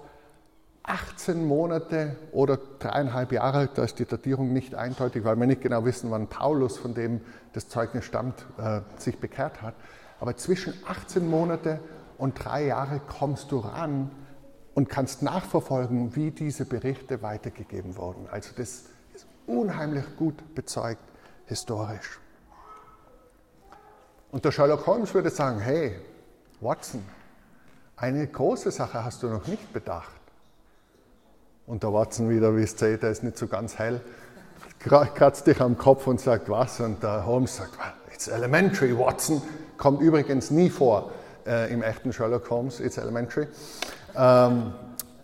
18 0.82 1.46
Monate 1.46 2.16
oder 2.32 2.58
dreieinhalb 2.80 3.32
Jahre, 3.32 3.70
da 3.72 3.84
ist 3.84 4.00
die 4.00 4.06
Datierung 4.06 4.54
nicht 4.54 4.74
eindeutig, 4.74 5.24
weil 5.24 5.36
wir 5.36 5.46
nicht 5.46 5.62
genau 5.62 5.86
wissen, 5.86 6.10
wann 6.10 6.25
Paulus, 6.25 6.80
von 6.80 6.96
dem 6.96 7.22
das 7.54 7.70
Zeugnis 7.70 8.06
stammt, 8.06 8.44
äh, 8.58 8.82
sich 8.98 9.19
bekehrt 9.19 9.62
hat. 9.62 9.76
Aber 10.19 10.36
zwischen 10.36 10.74
18 10.88 11.30
Monate 11.30 11.80
und 12.17 12.43
drei 12.43 12.65
Jahre 12.65 13.00
kommst 13.08 13.52
du 13.52 13.60
ran 13.60 14.10
und 14.74 14.89
kannst 14.89 15.22
nachverfolgen, 15.22 16.15
wie 16.15 16.32
diese 16.32 16.65
Berichte 16.65 17.22
weitergegeben 17.22 17.98
wurden. 17.98 18.28
Also 18.32 18.50
das 18.58 18.86
ist 19.13 19.28
unheimlich 19.46 20.06
gut 20.17 20.56
bezeugt 20.56 21.04
historisch. 21.46 22.19
Und 24.36 24.43
der 24.43 24.52
Sherlock 24.52 24.86
Holmes 24.86 25.13
würde 25.13 25.30
sagen, 25.30 25.62
hey, 25.62 25.95
Watson, 26.60 27.02
eine 27.95 28.28
große 28.28 28.69
Sache 28.69 29.02
hast 29.02 29.24
du 29.24 29.30
noch 29.30 29.48
nicht 29.48 29.71
bedacht. 29.71 30.12
Und 31.65 31.84
der 31.84 31.93
Watson 31.93 32.30
wieder, 32.30 32.54
wie 32.58 32.63
es 32.63 32.78
seht, 32.78 33.02
der 33.02 33.12
ist 33.12 33.24
nicht 33.24 33.38
so 33.38 33.48
ganz 33.48 33.78
hell, 33.78 34.02
kratzt 34.80 35.48
dich 35.48 35.62
am 35.62 35.78
Kopf 35.78 36.06
und 36.08 36.19
sagt, 36.19 36.50
was? 36.50 36.82
Und 36.82 37.02
der 37.02 37.26
Holmes 37.26 37.56
sagt, 37.56 37.78
it's 38.13 38.28
elementary, 38.28 39.00
Watson. 39.00 39.41
Kommt 39.78 40.02
übrigens 40.02 40.52
nie 40.52 40.69
vor 40.69 41.13
äh, 41.48 41.71
im 41.71 41.82
echten 41.82 42.12
Sherlock 42.12 42.50
Holmes, 42.50 42.82
it's 42.82 42.98
elementary. 42.98 43.48
Ähm, 44.17 44.74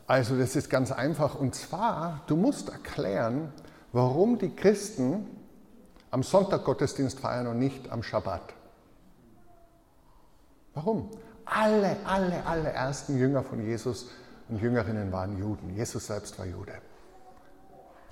also 0.08 0.40
das 0.40 0.56
ist 0.56 0.70
ganz 0.70 0.90
einfach. 0.90 1.36
Und 1.36 1.54
zwar, 1.54 2.22
du 2.28 2.38
musst 2.38 2.70
erklären, 2.70 3.52
warum 3.92 4.38
die 4.38 4.56
Christen 4.56 5.26
am 6.12 6.24
Sonntag 6.24 6.64
Gottesdienst 6.64 7.20
feiern 7.20 7.48
und 7.48 7.60
nicht 7.60 7.92
am 7.92 8.04
Schabbat. 8.04 8.54
Warum? 10.74 11.10
Alle, 11.46 11.98
alle, 12.06 12.46
alle 12.46 12.70
ersten 12.70 13.18
Jünger 13.18 13.44
von 13.44 13.66
Jesus 13.66 14.10
und 14.50 14.62
Jüngerinnen 14.62 15.12
waren 15.12 15.38
Juden. 15.38 15.76
Jesus 15.76 16.08
selbst 16.08 16.40
war 16.40 16.46
Jude. 16.46 16.74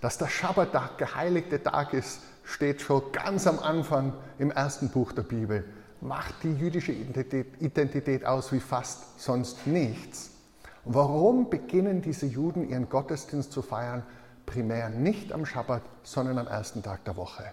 Dass 0.01 0.17
der 0.17 0.27
Schabbat 0.27 0.73
der 0.73 0.89
geheiligte 0.97 1.61
Tag 1.61 1.93
ist, 1.93 2.21
steht 2.43 2.81
schon 2.81 3.11
ganz 3.11 3.47
am 3.47 3.59
Anfang 3.59 4.13
im 4.37 4.51
ersten 4.51 4.89
Buch 4.89 5.11
der 5.11 5.23
Bibel. 5.23 5.65
Macht 6.01 6.35
die 6.43 6.53
jüdische 6.53 6.93
Identität, 6.93 8.25
aus 8.25 8.51
wie 8.53 8.61
fast 8.61 9.19
sonst 9.19 9.67
nichts. 9.67 10.31
Warum 10.85 11.49
beginnen 11.49 12.01
diese 12.01 12.25
Juden 12.25 12.69
ihren 12.69 12.89
Gottesdienst 12.89 13.51
zu 13.51 13.61
feiern? 13.61 14.03
Primär 14.45 14.89
nicht 14.89 15.33
am 15.33 15.45
Schabbat, 15.45 15.83
sondern 16.03 16.37
am 16.37 16.47
ersten 16.47 16.81
Tag 16.81 17.03
der 17.03 17.17
Woche. 17.17 17.43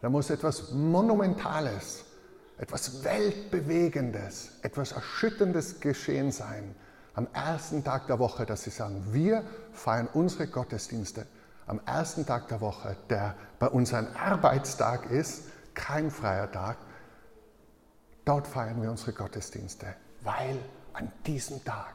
Da 0.00 0.10
muss 0.10 0.30
etwas 0.30 0.72
Monumentales 0.72 2.04
etwas 2.58 3.04
Weltbewegendes, 3.04 4.50
etwas 4.62 4.92
Erschütterndes 4.92 5.80
geschehen 5.80 6.32
sein 6.32 6.74
am 7.14 7.26
ersten 7.32 7.82
Tag 7.82 8.06
der 8.08 8.18
Woche, 8.18 8.44
dass 8.44 8.64
sie 8.64 8.70
sagen, 8.70 9.02
wir 9.12 9.42
feiern 9.72 10.08
unsere 10.12 10.46
Gottesdienste 10.46 11.26
am 11.66 11.80
ersten 11.84 12.26
Tag 12.26 12.48
der 12.48 12.60
Woche, 12.60 12.96
der 13.08 13.34
bei 13.58 13.68
uns 13.68 13.92
ein 13.92 14.14
Arbeitstag 14.14 15.10
ist, 15.10 15.44
kein 15.74 16.10
freier 16.10 16.50
Tag. 16.50 16.76
Dort 18.24 18.46
feiern 18.46 18.80
wir 18.82 18.90
unsere 18.90 19.12
Gottesdienste, 19.12 19.94
weil 20.22 20.58
an 20.92 21.10
diesem 21.26 21.64
Tag 21.64 21.94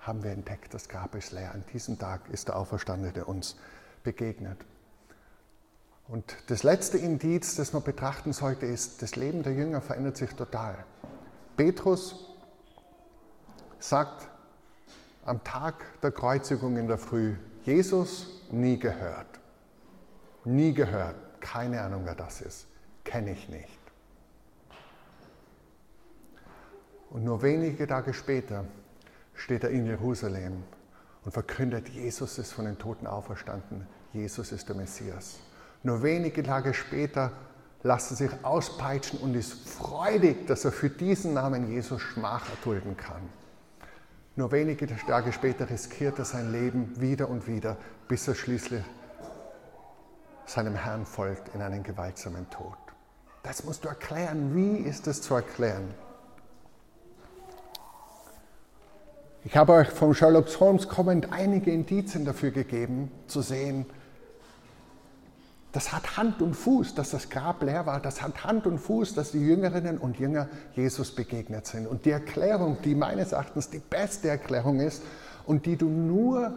haben 0.00 0.22
wir 0.22 0.30
entdeckt, 0.30 0.72
das 0.74 0.88
Grab 0.88 1.14
ist 1.14 1.32
leer. 1.32 1.52
An 1.52 1.64
diesem 1.72 1.98
Tag 1.98 2.28
ist 2.30 2.48
der 2.48 2.56
Auferstandene 2.56 3.24
uns 3.24 3.56
begegnet. 4.04 4.58
Und 6.08 6.34
das 6.46 6.62
letzte 6.62 6.96
Indiz, 6.96 7.54
das 7.56 7.74
man 7.74 7.82
betrachten 7.82 8.32
sollte, 8.32 8.64
ist, 8.64 9.02
das 9.02 9.14
Leben 9.16 9.42
der 9.42 9.52
Jünger 9.52 9.82
verändert 9.82 10.16
sich 10.16 10.34
total. 10.34 10.84
Petrus 11.56 12.34
sagt 13.78 14.28
am 15.24 15.44
Tag 15.44 16.00
der 16.00 16.10
Kreuzigung 16.10 16.78
in 16.78 16.88
der 16.88 16.96
Früh, 16.96 17.36
Jesus 17.64 18.42
nie 18.50 18.78
gehört. 18.78 19.26
Nie 20.44 20.72
gehört. 20.72 21.16
Keine 21.40 21.82
Ahnung, 21.82 22.02
wer 22.04 22.14
das 22.14 22.40
ist. 22.40 22.66
Kenne 23.04 23.32
ich 23.32 23.48
nicht. 23.50 23.78
Und 27.10 27.24
nur 27.24 27.42
wenige 27.42 27.86
Tage 27.86 28.14
später 28.14 28.64
steht 29.34 29.64
er 29.64 29.70
in 29.70 29.86
Jerusalem 29.86 30.64
und 31.24 31.32
verkündet, 31.32 31.88
Jesus 31.90 32.38
ist 32.38 32.52
von 32.52 32.64
den 32.64 32.78
Toten 32.78 33.06
auferstanden. 33.06 33.86
Jesus 34.12 34.52
ist 34.52 34.68
der 34.68 34.76
Messias. 34.76 35.38
Nur 35.82 36.02
wenige 36.02 36.42
Tage 36.42 36.74
später 36.74 37.32
lässt 37.82 38.10
er 38.10 38.16
sich 38.16 38.30
auspeitschen 38.42 39.20
und 39.20 39.34
ist 39.34 39.68
freudig, 39.68 40.46
dass 40.46 40.64
er 40.64 40.72
für 40.72 40.90
diesen 40.90 41.34
Namen 41.34 41.70
Jesus 41.70 42.02
Schmach 42.02 42.48
erdulden 42.50 42.96
kann. 42.96 43.22
Nur 44.36 44.52
wenige 44.52 44.86
Tage 44.86 45.32
später 45.32 45.68
riskiert 45.68 46.18
er 46.18 46.24
sein 46.24 46.52
Leben 46.52 47.00
wieder 47.00 47.28
und 47.28 47.46
wieder, 47.46 47.76
bis 48.08 48.28
er 48.28 48.34
schließlich 48.34 48.84
seinem 50.46 50.74
Herrn 50.74 51.04
folgt 51.04 51.54
in 51.54 51.60
einen 51.60 51.82
gewaltsamen 51.82 52.48
Tod. 52.50 52.76
Das 53.42 53.64
musst 53.64 53.84
du 53.84 53.88
erklären. 53.88 54.54
Wie 54.54 54.78
ist 54.78 55.06
das 55.06 55.20
zu 55.22 55.34
erklären? 55.34 55.94
Ich 59.44 59.56
habe 59.56 59.72
euch 59.72 59.88
vom 59.88 60.14
Sherlock 60.14 60.48
Holmes 60.60 60.88
kommend 60.88 61.32
einige 61.32 61.70
Indizien 61.70 62.24
dafür 62.24 62.50
gegeben, 62.50 63.10
zu 63.28 63.40
sehen, 63.40 63.86
das 65.72 65.92
hat 65.92 66.16
Hand 66.16 66.40
und 66.40 66.54
Fuß, 66.54 66.94
dass 66.94 67.10
das 67.10 67.28
Grab 67.28 67.62
leer 67.62 67.84
war. 67.84 68.00
Das 68.00 68.22
hat 68.22 68.44
Hand 68.44 68.66
und 68.66 68.78
Fuß, 68.78 69.14
dass 69.14 69.32
die 69.32 69.46
Jüngerinnen 69.46 69.98
und 69.98 70.18
Jünger 70.18 70.48
Jesus 70.74 71.14
begegnet 71.14 71.66
sind. 71.66 71.86
Und 71.86 72.06
die 72.06 72.10
Erklärung, 72.10 72.78
die 72.82 72.94
meines 72.94 73.32
Erachtens 73.32 73.68
die 73.68 73.78
beste 73.80 74.28
Erklärung 74.28 74.80
ist 74.80 75.02
und 75.44 75.66
die 75.66 75.76
du 75.76 75.88
nur 75.88 76.56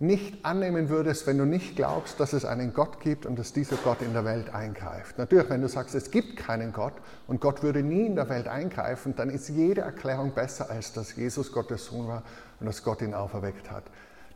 nicht 0.00 0.44
annehmen 0.44 0.90
würdest, 0.90 1.26
wenn 1.26 1.38
du 1.38 1.44
nicht 1.44 1.74
glaubst, 1.74 2.20
dass 2.20 2.32
es 2.32 2.44
einen 2.44 2.72
Gott 2.72 3.00
gibt 3.00 3.26
und 3.26 3.36
dass 3.36 3.52
dieser 3.52 3.76
Gott 3.76 4.00
in 4.00 4.12
der 4.12 4.24
Welt 4.24 4.54
eingreift. 4.54 5.18
Natürlich, 5.18 5.50
wenn 5.50 5.60
du 5.60 5.68
sagst, 5.68 5.94
es 5.94 6.10
gibt 6.10 6.36
keinen 6.36 6.72
Gott 6.72 6.92
und 7.26 7.40
Gott 7.40 7.62
würde 7.62 7.82
nie 7.82 8.06
in 8.06 8.14
der 8.14 8.28
Welt 8.28 8.46
eingreifen, 8.46 9.16
dann 9.16 9.28
ist 9.28 9.48
jede 9.48 9.80
Erklärung 9.80 10.32
besser, 10.34 10.70
als 10.70 10.92
dass 10.92 11.16
Jesus 11.16 11.50
Gottes 11.50 11.86
Sohn 11.86 12.06
war 12.06 12.22
und 12.60 12.66
dass 12.66 12.84
Gott 12.84 13.02
ihn 13.02 13.14
auferweckt 13.14 13.70
hat. 13.70 13.84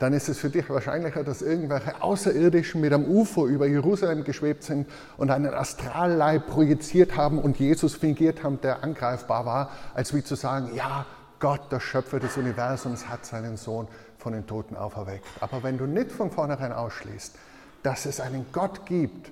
Dann 0.02 0.14
ist 0.14 0.28
es 0.28 0.36
für 0.36 0.50
dich 0.50 0.68
wahrscheinlicher, 0.68 1.22
dass 1.22 1.42
irgendwelche 1.42 2.02
Außerirdischen 2.02 2.80
mit 2.80 2.92
einem 2.92 3.08
UFO 3.08 3.46
über 3.46 3.68
Jerusalem 3.68 4.24
geschwebt 4.24 4.64
sind 4.64 4.90
und 5.16 5.30
einen 5.30 5.54
Astralleib 5.54 6.48
projiziert 6.48 7.16
haben 7.16 7.38
und 7.38 7.60
Jesus 7.60 7.94
fingiert 7.94 8.42
haben, 8.42 8.60
der 8.62 8.82
angreifbar 8.82 9.46
war, 9.46 9.70
als 9.94 10.12
wie 10.12 10.24
zu 10.24 10.34
sagen, 10.34 10.74
ja, 10.74 11.06
Gott, 11.38 11.70
der 11.70 11.78
Schöpfer 11.78 12.18
des 12.18 12.36
Universums, 12.36 13.08
hat 13.08 13.24
seinen 13.24 13.56
Sohn 13.56 13.86
von 14.18 14.32
den 14.32 14.44
Toten 14.44 14.74
auferweckt. 14.74 15.24
Aber 15.38 15.62
wenn 15.62 15.78
du 15.78 15.86
nicht 15.86 16.10
von 16.10 16.32
vornherein 16.32 16.72
ausschließt, 16.72 17.36
dass 17.84 18.04
es 18.04 18.18
einen 18.18 18.46
Gott 18.50 18.84
gibt, 18.86 19.30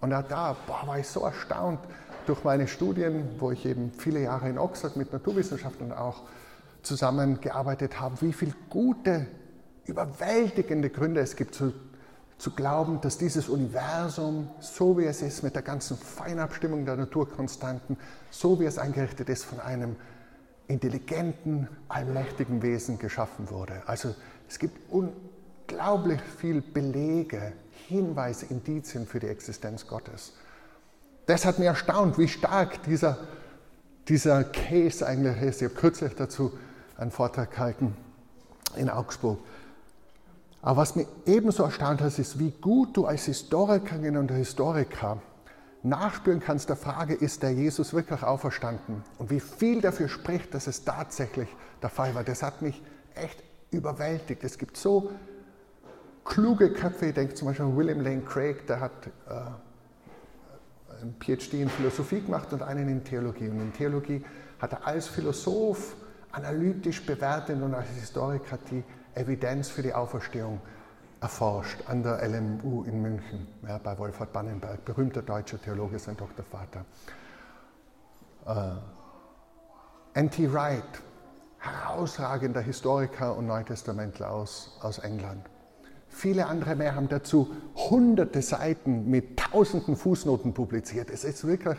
und 0.00 0.10
da, 0.10 0.22
da 0.22 0.54
boah, 0.68 0.86
war 0.86 1.00
ich 1.00 1.08
so 1.08 1.24
erstaunt 1.24 1.80
durch 2.26 2.44
meine 2.44 2.68
Studien, 2.68 3.28
wo 3.40 3.50
ich 3.50 3.66
eben 3.66 3.90
viele 3.98 4.20
Jahre 4.20 4.48
in 4.48 4.56
Oxford 4.56 4.96
mit 4.96 5.12
Naturwissenschaftlern 5.12 5.90
auch 5.90 6.22
zusammengearbeitet 6.82 8.00
habe, 8.00 8.20
wie 8.20 8.32
viele 8.32 8.54
gute, 8.70 9.26
überwältigende 9.86 10.90
Gründe 10.90 11.20
es 11.20 11.36
gibt 11.36 11.54
zu, 11.54 11.72
zu 12.38 12.52
glauben, 12.52 13.00
dass 13.00 13.18
dieses 13.18 13.48
Universum, 13.48 14.50
so 14.60 14.98
wie 14.98 15.04
es 15.04 15.22
ist, 15.22 15.42
mit 15.42 15.54
der 15.54 15.62
ganzen 15.62 15.96
Feinabstimmung 15.96 16.84
der 16.84 16.96
Naturkonstanten, 16.96 17.96
so 18.30 18.60
wie 18.60 18.64
es 18.64 18.78
eingerichtet 18.78 19.28
ist, 19.28 19.44
von 19.44 19.60
einem 19.60 19.96
intelligenten, 20.68 21.68
allmächtigen 21.88 22.62
Wesen 22.62 22.98
geschaffen 22.98 23.50
wurde. 23.50 23.82
Also 23.86 24.14
es 24.48 24.58
gibt 24.58 24.78
unglaublich 24.90 26.20
viel 26.38 26.62
Belege, 26.62 27.52
Hinweise, 27.88 28.46
Indizien 28.46 29.06
für 29.06 29.20
die 29.20 29.28
Existenz 29.28 29.86
Gottes. 29.86 30.32
Das 31.26 31.44
hat 31.44 31.58
mich 31.58 31.68
erstaunt, 31.68 32.18
wie 32.18 32.28
stark 32.28 32.82
dieser, 32.84 33.18
dieser 34.08 34.44
Case 34.44 35.06
eigentlich 35.06 35.40
ist. 35.42 35.62
Ich 35.62 35.68
habe 35.68 35.78
kürzlich 35.78 36.14
dazu 36.14 36.52
einen 36.96 37.10
Vortrag 37.10 37.50
gehalten 37.52 37.96
in 38.76 38.90
Augsburg. 38.90 39.38
Aber 40.62 40.76
was 40.78 40.94
mich 40.94 41.08
ebenso 41.26 41.64
erstaunt 41.64 42.00
hat, 42.00 42.16
ist, 42.18 42.38
wie 42.38 42.52
gut 42.52 42.96
du 42.96 43.06
als 43.06 43.24
Historikerin 43.24 44.16
und 44.16 44.30
Historiker 44.30 45.20
nachspüren 45.82 46.38
kannst 46.38 46.68
der 46.68 46.76
Frage, 46.76 47.14
ist 47.14 47.42
der 47.42 47.50
Jesus 47.50 47.92
wirklich 47.92 48.22
auferstanden? 48.22 49.02
Und 49.18 49.30
wie 49.30 49.40
viel 49.40 49.80
dafür 49.80 50.08
spricht, 50.08 50.54
dass 50.54 50.68
es 50.68 50.84
tatsächlich 50.84 51.48
der 51.82 51.90
Fall 51.90 52.14
war. 52.14 52.22
Das 52.22 52.44
hat 52.44 52.62
mich 52.62 52.80
echt 53.16 53.42
überwältigt. 53.72 54.44
Es 54.44 54.56
gibt 54.56 54.76
so 54.76 55.10
kluge 56.24 56.72
Köpfe, 56.72 57.06
ich 57.06 57.14
denke 57.14 57.34
zum 57.34 57.48
Beispiel 57.48 57.66
an 57.66 57.76
William 57.76 58.00
Lane 58.00 58.22
Craig, 58.22 58.64
der 58.68 58.78
hat 58.78 58.92
äh, 59.28 59.32
ein 61.02 61.16
PhD 61.18 61.54
in 61.54 61.68
Philosophie 61.68 62.20
gemacht 62.20 62.52
und 62.52 62.62
einen 62.62 62.88
in 62.88 63.02
Theologie. 63.02 63.48
Und 63.48 63.60
in 63.60 63.72
Theologie 63.72 64.24
hat 64.60 64.72
er 64.72 64.86
als 64.86 65.08
Philosoph 65.08 65.96
analytisch 66.30 67.04
bewertet 67.04 67.60
und 67.60 67.74
als 67.74 67.88
Historiker 67.88 68.58
die 68.70 68.84
Evidenz 69.14 69.68
für 69.68 69.82
die 69.82 69.92
Auferstehung 69.92 70.60
erforscht 71.20 71.78
an 71.88 72.02
der 72.02 72.26
LMU 72.28 72.82
in 72.84 73.00
München, 73.00 73.46
ja, 73.66 73.78
bei 73.78 73.96
Wolfhard 73.98 74.32
Bannenberg, 74.32 74.84
berühmter 74.84 75.22
deutscher 75.22 75.60
Theologe, 75.60 75.98
sein 75.98 76.16
Doktorvater. 76.16 76.84
Äh, 78.46 80.18
N.T. 80.18 80.52
Wright, 80.52 80.82
herausragender 81.58 82.60
Historiker 82.60 83.36
und 83.36 83.46
Neutestamentler 83.46 84.30
aus, 84.30 84.78
aus 84.82 84.98
England. 84.98 85.48
Viele 86.08 86.46
andere 86.46 86.76
mehr 86.76 86.94
haben 86.94 87.08
dazu 87.08 87.54
hunderte 87.74 88.42
Seiten 88.42 89.08
mit 89.08 89.38
tausenden 89.38 89.96
Fußnoten 89.96 90.52
publiziert. 90.52 91.08
Es 91.08 91.24
ist 91.24 91.46
wirklich 91.46 91.78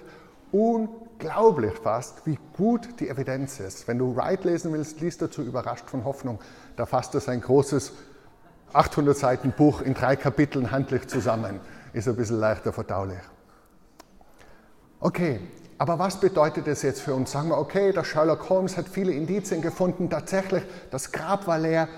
unglaublich 0.53 1.73
fast, 1.73 2.25
wie 2.25 2.37
gut 2.55 2.99
die 2.99 3.09
Evidenz 3.09 3.59
ist. 3.59 3.87
Wenn 3.87 3.97
du 3.97 4.15
Wright 4.15 4.45
lesen 4.45 4.71
willst, 4.71 5.01
liest 5.01 5.21
dazu 5.21 5.41
Überrascht 5.41 5.89
von 5.89 6.05
Hoffnung. 6.05 6.39
Da 6.77 6.85
fasst 6.85 7.13
er 7.15 7.19
sein 7.19 7.41
großes 7.41 7.91
800 8.71 9.17
Seiten 9.17 9.51
Buch 9.51 9.81
in 9.81 9.93
drei 9.93 10.15
Kapiteln 10.15 10.71
handlich 10.71 11.07
zusammen. 11.07 11.59
Ist 11.91 12.07
ein 12.07 12.15
bisschen 12.15 12.39
leichter 12.39 12.71
verdaulich. 12.71 13.19
Okay, 14.99 15.41
aber 15.77 15.99
was 15.99 16.19
bedeutet 16.19 16.67
das 16.67 16.81
jetzt 16.81 17.01
für 17.01 17.13
uns? 17.13 17.31
Sagen 17.31 17.49
wir, 17.49 17.57
okay, 17.57 17.91
der 17.91 18.03
Sherlock 18.03 18.49
Holmes 18.49 18.77
hat 18.77 18.87
viele 18.87 19.11
Indizien 19.11 19.61
gefunden, 19.61 20.09
tatsächlich, 20.09 20.63
das 20.91 21.11
Grab 21.11 21.45
war 21.45 21.59
leer, 21.59 21.89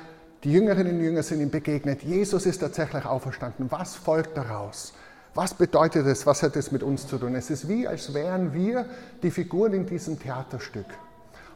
die 0.44 0.52
Jüngerinnen 0.52 0.98
und 0.98 1.04
Jünger 1.04 1.24
sind 1.24 1.42
ihm 1.42 1.52
begegnet, 1.52 2.04
Jesus 2.04 2.46
ist 2.46 2.60
tatsächlich 2.60 3.06
auferstanden. 3.06 3.72
Was 3.72 3.96
folgt 3.96 4.38
daraus? 4.38 4.94
Was 5.36 5.54
bedeutet 5.54 6.08
das? 6.08 6.26
Was 6.26 6.42
hat 6.44 6.56
das 6.56 6.72
mit 6.72 6.82
uns 6.82 7.08
zu 7.08 7.18
tun? 7.18 7.36
Es 7.36 7.50
ist 7.50 7.68
wie, 7.68 7.86
als 7.86 8.14
wären 8.14 8.54
wir 8.54 8.86
die 9.22 9.32
Figuren 9.32 9.74
in 9.74 9.86
diesem 9.86 10.18
Theaterstück. 10.18 10.86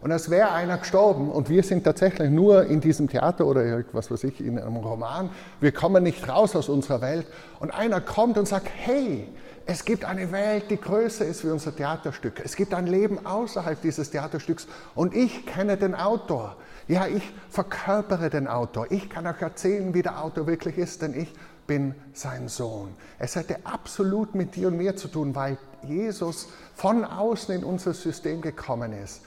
Und 0.02 0.12
als 0.12 0.30
wäre 0.30 0.52
einer 0.52 0.78
gestorben 0.78 1.32
und 1.32 1.50
wir 1.50 1.64
sind 1.64 1.86
tatsächlich 1.86 2.30
nur 2.30 2.66
in 2.66 2.82
diesem 2.82 3.08
Theater 3.08 3.46
oder 3.46 3.84
was 3.94 4.12
weiß 4.12 4.26
ich, 4.26 4.42
in 4.42 4.60
einem 4.60 4.76
Roman. 4.76 5.30
Wir 5.62 5.72
kommen 5.72 6.04
nicht 6.04 6.28
raus 6.28 6.58
aus 6.58 6.68
unserer 6.68 7.00
Welt. 7.00 7.26
Und 7.62 7.72
einer 7.72 8.02
kommt 8.02 8.38
und 8.38 8.50
sagt, 8.50 8.68
hey, 8.70 9.28
es 9.66 9.86
gibt 9.86 10.04
eine 10.04 10.32
Welt, 10.34 10.66
die 10.70 10.78
größer 10.78 11.26
ist 11.26 11.46
wie 11.46 11.50
unser 11.50 11.74
Theaterstück. 11.74 12.42
Es 12.44 12.56
gibt 12.58 12.74
ein 12.74 12.88
Leben 12.88 13.26
außerhalb 13.26 13.82
dieses 13.82 14.10
Theaterstücks 14.10 14.68
und 14.96 15.16
ich 15.16 15.46
kenne 15.46 15.78
den 15.78 15.96
Autor. 15.96 16.58
Ja, 16.88 17.06
ich 17.06 17.24
verkörpere 17.50 18.30
den 18.30 18.48
Autor. 18.48 18.88
Ich 18.90 19.10
kann 19.10 19.28
euch 19.28 19.42
erzählen, 19.42 19.94
wie 19.94 20.02
der 20.02 20.24
Autor 20.24 20.48
wirklich 20.48 20.78
ist, 20.78 21.04
denn 21.04 21.14
ich 21.14 21.32
bin 21.70 21.96
sein 22.14 22.50
Sohn. 22.50 22.90
Es 23.18 23.38
hätte 23.38 23.66
absolut 23.66 24.36
mit 24.36 24.58
dir 24.58 24.68
und 24.68 24.76
mir 24.78 24.98
zu 24.98 25.08
tun, 25.08 25.34
weil 25.36 25.58
Jesus 25.84 26.48
von 26.76 27.06
außen 27.06 27.56
in 27.56 27.64
unser 27.64 27.94
System 27.94 28.42
gekommen 28.42 28.92
ist 28.92 29.22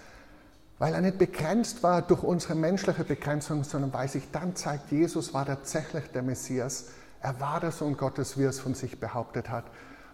weil 0.82 0.94
er 0.94 1.00
nicht 1.00 1.18
begrenzt 1.18 1.84
war 1.84 2.02
durch 2.02 2.24
unsere 2.24 2.56
menschliche 2.56 3.04
Begrenzung, 3.04 3.62
sondern 3.62 3.92
weil 3.92 4.08
sich 4.08 4.32
dann 4.32 4.56
zeigt, 4.56 4.90
Jesus 4.90 5.32
war 5.32 5.46
tatsächlich 5.46 6.06
der 6.08 6.22
Messias. 6.22 6.86
Er 7.20 7.38
war 7.38 7.60
der 7.60 7.70
Sohn 7.70 7.96
Gottes, 7.96 8.36
wie 8.36 8.42
er 8.42 8.50
es 8.50 8.58
von 8.58 8.74
sich 8.74 8.98
behauptet 8.98 9.48
hat. 9.48 9.64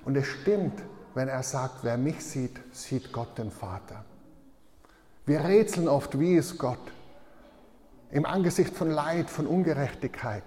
Und 0.05 0.14
es 0.14 0.27
stimmt, 0.27 0.79
wenn 1.14 1.29
er 1.29 1.43
sagt, 1.43 1.85
wer 1.85 1.97
mich 1.97 2.23
sieht, 2.23 2.61
sieht 2.71 3.14
Gott 3.14 3.38
den 3.38 3.51
Vater. 3.51 4.05
Wir 5.25 5.43
rätseln 5.43 5.88
oft, 5.88 6.19
wie 6.21 6.35
ist 6.35 6.59
Gott? 6.59 6.93
Im 8.11 8.27
Angesicht 8.27 8.77
von 8.77 8.91
Leid, 8.91 9.31
von 9.31 9.47
Ungerechtigkeit, 9.47 10.45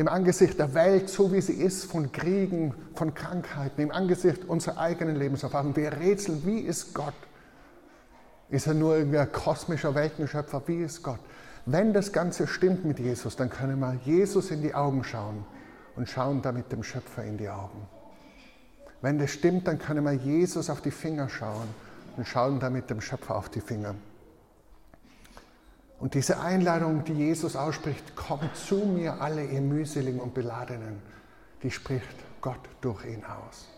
im 0.00 0.08
Angesicht 0.08 0.58
der 0.58 0.72
Welt, 0.72 1.10
so 1.10 1.30
wie 1.30 1.42
sie 1.42 1.52
ist, 1.52 1.84
von 1.84 2.10
Kriegen, 2.10 2.74
von 2.94 3.12
Krankheiten, 3.12 3.82
im 3.82 3.90
Angesicht 3.90 4.46
unserer 4.46 4.78
eigenen 4.78 5.14
Lebenserfahrung. 5.14 5.76
Wir 5.76 5.92
rätseln, 5.92 6.40
wie 6.46 6.60
ist 6.60 6.94
Gott? 6.94 7.12
Ist 8.48 8.66
er 8.66 8.72
nur 8.72 8.96
irgendwie 8.96 9.18
ein 9.18 9.30
kosmischer 9.30 9.94
Weltenschöpfer? 9.94 10.62
Wie 10.64 10.82
ist 10.82 11.02
Gott? 11.02 11.18
Wenn 11.66 11.92
das 11.92 12.14
Ganze 12.14 12.46
stimmt 12.46 12.86
mit 12.86 12.98
Jesus, 12.98 13.36
dann 13.36 13.50
können 13.50 13.78
wir 13.78 13.92
Jesus 14.06 14.50
in 14.50 14.62
die 14.62 14.74
Augen 14.74 15.04
schauen 15.04 15.44
und 15.96 16.08
schauen 16.08 16.40
damit 16.40 16.72
dem 16.72 16.82
Schöpfer 16.82 17.22
in 17.22 17.36
die 17.36 17.50
Augen. 17.50 17.86
Wenn 19.02 19.18
das 19.18 19.30
stimmt, 19.32 19.68
dann 19.68 19.78
können 19.78 20.02
wir 20.02 20.14
Jesus 20.14 20.70
auf 20.70 20.80
die 20.80 20.92
Finger 20.92 21.28
schauen 21.28 21.68
und 22.16 22.26
schauen 22.26 22.58
damit 22.58 22.88
dem 22.88 23.02
Schöpfer 23.02 23.36
auf 23.36 23.50
die 23.50 23.60
Finger. 23.60 23.94
Und 26.00 26.14
diese 26.14 26.40
Einladung, 26.40 27.04
die 27.04 27.12
Jesus 27.12 27.56
ausspricht, 27.56 28.16
kommt 28.16 28.56
zu 28.56 28.76
mir 28.76 29.20
alle 29.20 29.44
ihr 29.44 29.60
mühseligen 29.60 30.18
und 30.18 30.32
beladenen, 30.32 31.02
die 31.62 31.70
spricht 31.70 32.16
Gott 32.40 32.60
durch 32.80 33.04
ihn 33.04 33.22
aus. 33.24 33.68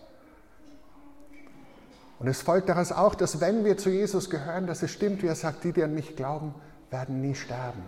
Und 2.21 2.29
es 2.29 2.41
folgt 2.41 2.69
daraus 2.69 2.93
auch, 2.93 3.17
dass 3.17 3.41
wenn 3.41 3.65
wir 3.65 3.77
zu 3.77 3.91
Jesus 3.91 4.31
gehören, 4.31 4.69
dass 4.69 4.85
es 4.85 4.93
stimmt, 4.93 5.25
wie 5.25 5.27
er 5.27 5.35
sagt, 5.35 5.65
die, 5.65 5.73
die 5.73 5.83
an 5.83 5.93
mich 5.93 6.15
glauben, 6.15 6.55
werden 6.91 7.21
nie 7.21 7.35
sterben. 7.35 7.83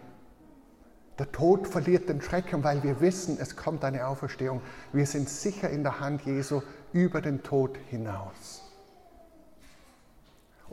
Der 1.20 1.30
Tod 1.30 1.68
verliert 1.68 2.08
den 2.08 2.20
Schrecken, 2.20 2.64
weil 2.64 2.82
wir 2.82 3.00
wissen, 3.00 3.38
es 3.40 3.54
kommt 3.54 3.84
eine 3.84 4.08
Auferstehung. 4.08 4.60
Wir 4.92 5.06
sind 5.06 5.28
sicher 5.28 5.70
in 5.70 5.84
der 5.84 6.00
Hand 6.00 6.22
Jesu 6.22 6.62
über 6.92 7.20
den 7.20 7.44
Tod 7.44 7.78
hinaus. 7.88 8.63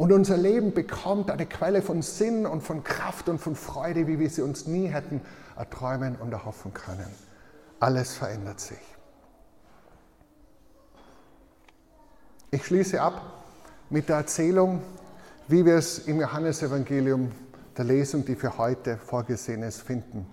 Und 0.02 0.12
unser 0.12 0.36
Leben 0.36 0.74
bekommt 0.74 1.30
eine 1.30 1.46
Quelle 1.46 1.84
von 1.84 2.02
Sinn 2.02 2.48
und 2.48 2.62
von 2.62 2.84
Kraft 2.84 3.30
und 3.30 3.38
von 3.38 3.56
Freude, 3.56 4.08
wie 4.08 4.18
wir 4.18 4.32
sie 4.32 4.42
uns 4.42 4.66
nie 4.66 4.88
hätten 4.88 5.22
erträumen 5.56 6.16
und 6.16 6.32
erhoffen 6.34 6.74
können. 6.74 7.06
Alles 7.80 8.16
verändert 8.16 8.60
sich. 8.60 8.80
Ich 12.50 12.66
schließe 12.66 13.00
ab 13.00 13.22
mit 13.92 14.10
der 14.10 14.16
Erzählung, 14.16 14.82
wie 15.48 15.64
wir 15.68 15.76
es 15.76 16.00
im 16.00 16.20
Johannesevangelium 16.20 17.32
der 17.78 17.86
Lesung, 17.86 18.26
die 18.26 18.36
für 18.36 18.58
heute 18.58 18.98
vorgesehen 18.98 19.62
ist, 19.62 19.84
finden. 19.84 20.26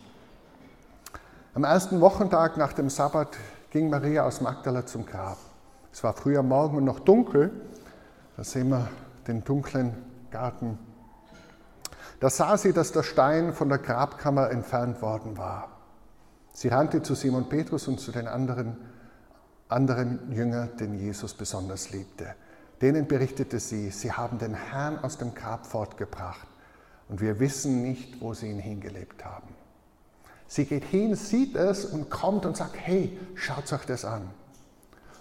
Am 1.53 1.65
ersten 1.65 2.01
Wochentag 2.01 2.57
nach 2.57 2.73
dem 2.73 2.89
Sabbat 2.89 3.37
ging 3.69 3.91
Maria 3.91 4.25
aus 4.25 4.41
Magdala 4.41 4.87
zum 4.87 5.05
Grab. 5.05 5.37
Es 5.93 6.03
war 6.03 6.15
früh 6.15 6.39
am 6.39 6.49
Morgen 6.49 6.79
und 6.79 6.85
noch 6.85 7.01
dunkel. 7.01 7.51
Da 8.35 8.45
sehen 8.45 8.71
wir 8.71 8.89
den 9.29 9.45
dunklen 9.45 9.95
Garten. 10.31 10.79
Da 12.21 12.31
sah 12.31 12.57
sie, 12.57 12.73
dass 12.73 12.91
der 12.91 13.05
Stein 13.05 13.53
von 13.53 13.69
der 13.69 13.79
Grabkammer 13.79 14.51
entfernt 14.51 15.01
worden 15.03 15.39
war. 15.39 15.69
Sie 16.53 16.69
rannte 16.69 17.03
zu 17.03 17.15
Simon 17.15 17.49
Petrus 17.49 17.87
und 17.87 18.01
zu 18.01 18.11
den 18.11 18.27
anderen, 18.27 18.77
anderen 19.69 20.33
Jüngern, 20.33 20.77
den 20.79 20.95
Jesus 20.95 21.35
besonders 21.35 21.91
liebte. 21.91 22.35
Denen 22.81 23.07
berichtete 23.07 23.61
sie, 23.61 23.91
sie 23.91 24.13
haben 24.13 24.39
den 24.39 24.55
Herrn 24.55 24.99
aus 24.99 25.19
dem 25.19 25.35
Grab 25.35 25.67
fortgebracht 25.67 26.47
und 27.09 27.21
wir 27.21 27.39
wissen 27.39 27.83
nicht, 27.83 28.21
wo 28.21 28.35
sie 28.35 28.51
ihn 28.51 28.59
hingelebt 28.59 29.25
haben. 29.25 29.49
Sie 30.47 30.65
geht 30.65 30.85
hin, 30.85 31.15
sieht 31.15 31.57
es 31.57 31.85
und 31.85 32.11
kommt 32.11 32.47
und 32.47 32.57
sagt, 32.57 32.77
hey, 32.77 33.19
schaut 33.35 33.73
euch 33.73 33.85
das 33.85 34.05
an. 34.05 34.31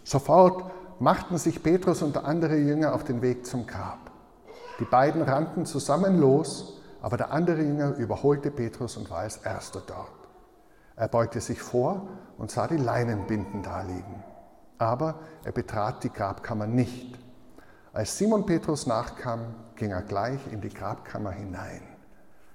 Sofort 0.04 0.72
machten 1.00 1.38
sich 1.38 1.62
Petrus 1.62 2.02
und 2.02 2.18
andere 2.18 2.58
Jünger 2.58 2.94
auf 2.94 3.04
den 3.04 3.22
Weg 3.22 3.46
zum 3.46 3.68
Grab. 3.68 4.12
Die 4.80 4.86
beiden 4.86 5.22
rannten 5.22 5.66
zusammen 5.66 6.20
los, 6.20 6.82
aber 7.02 7.18
der 7.18 7.32
andere 7.32 7.62
Jünger 7.62 7.96
überholte 7.96 8.52
Petrus 8.52 8.98
und 8.98 9.10
war 9.10 9.20
als 9.20 9.38
erster 9.38 9.82
dort. 9.86 10.12
Er 10.96 11.08
beugte 11.08 11.42
sich 11.42 11.62
vor 11.62 12.08
und 12.38 12.50
sah 12.50 12.68
die 12.68 12.78
Leinenbinden 12.78 13.62
daliegen. 13.62 14.24
Aber 14.80 15.20
er 15.44 15.52
betrat 15.52 16.04
die 16.04 16.12
Grabkammer 16.12 16.68
nicht. 16.68 17.18
Als 17.94 18.18
Simon 18.18 18.46
Petrus 18.46 18.88
nachkam, 18.88 19.42
ging 19.76 19.92
er 19.92 20.02
gleich 20.02 20.40
in 20.52 20.62
die 20.62 20.70
Grabkammer 20.70 21.32
hinein. 21.32 21.82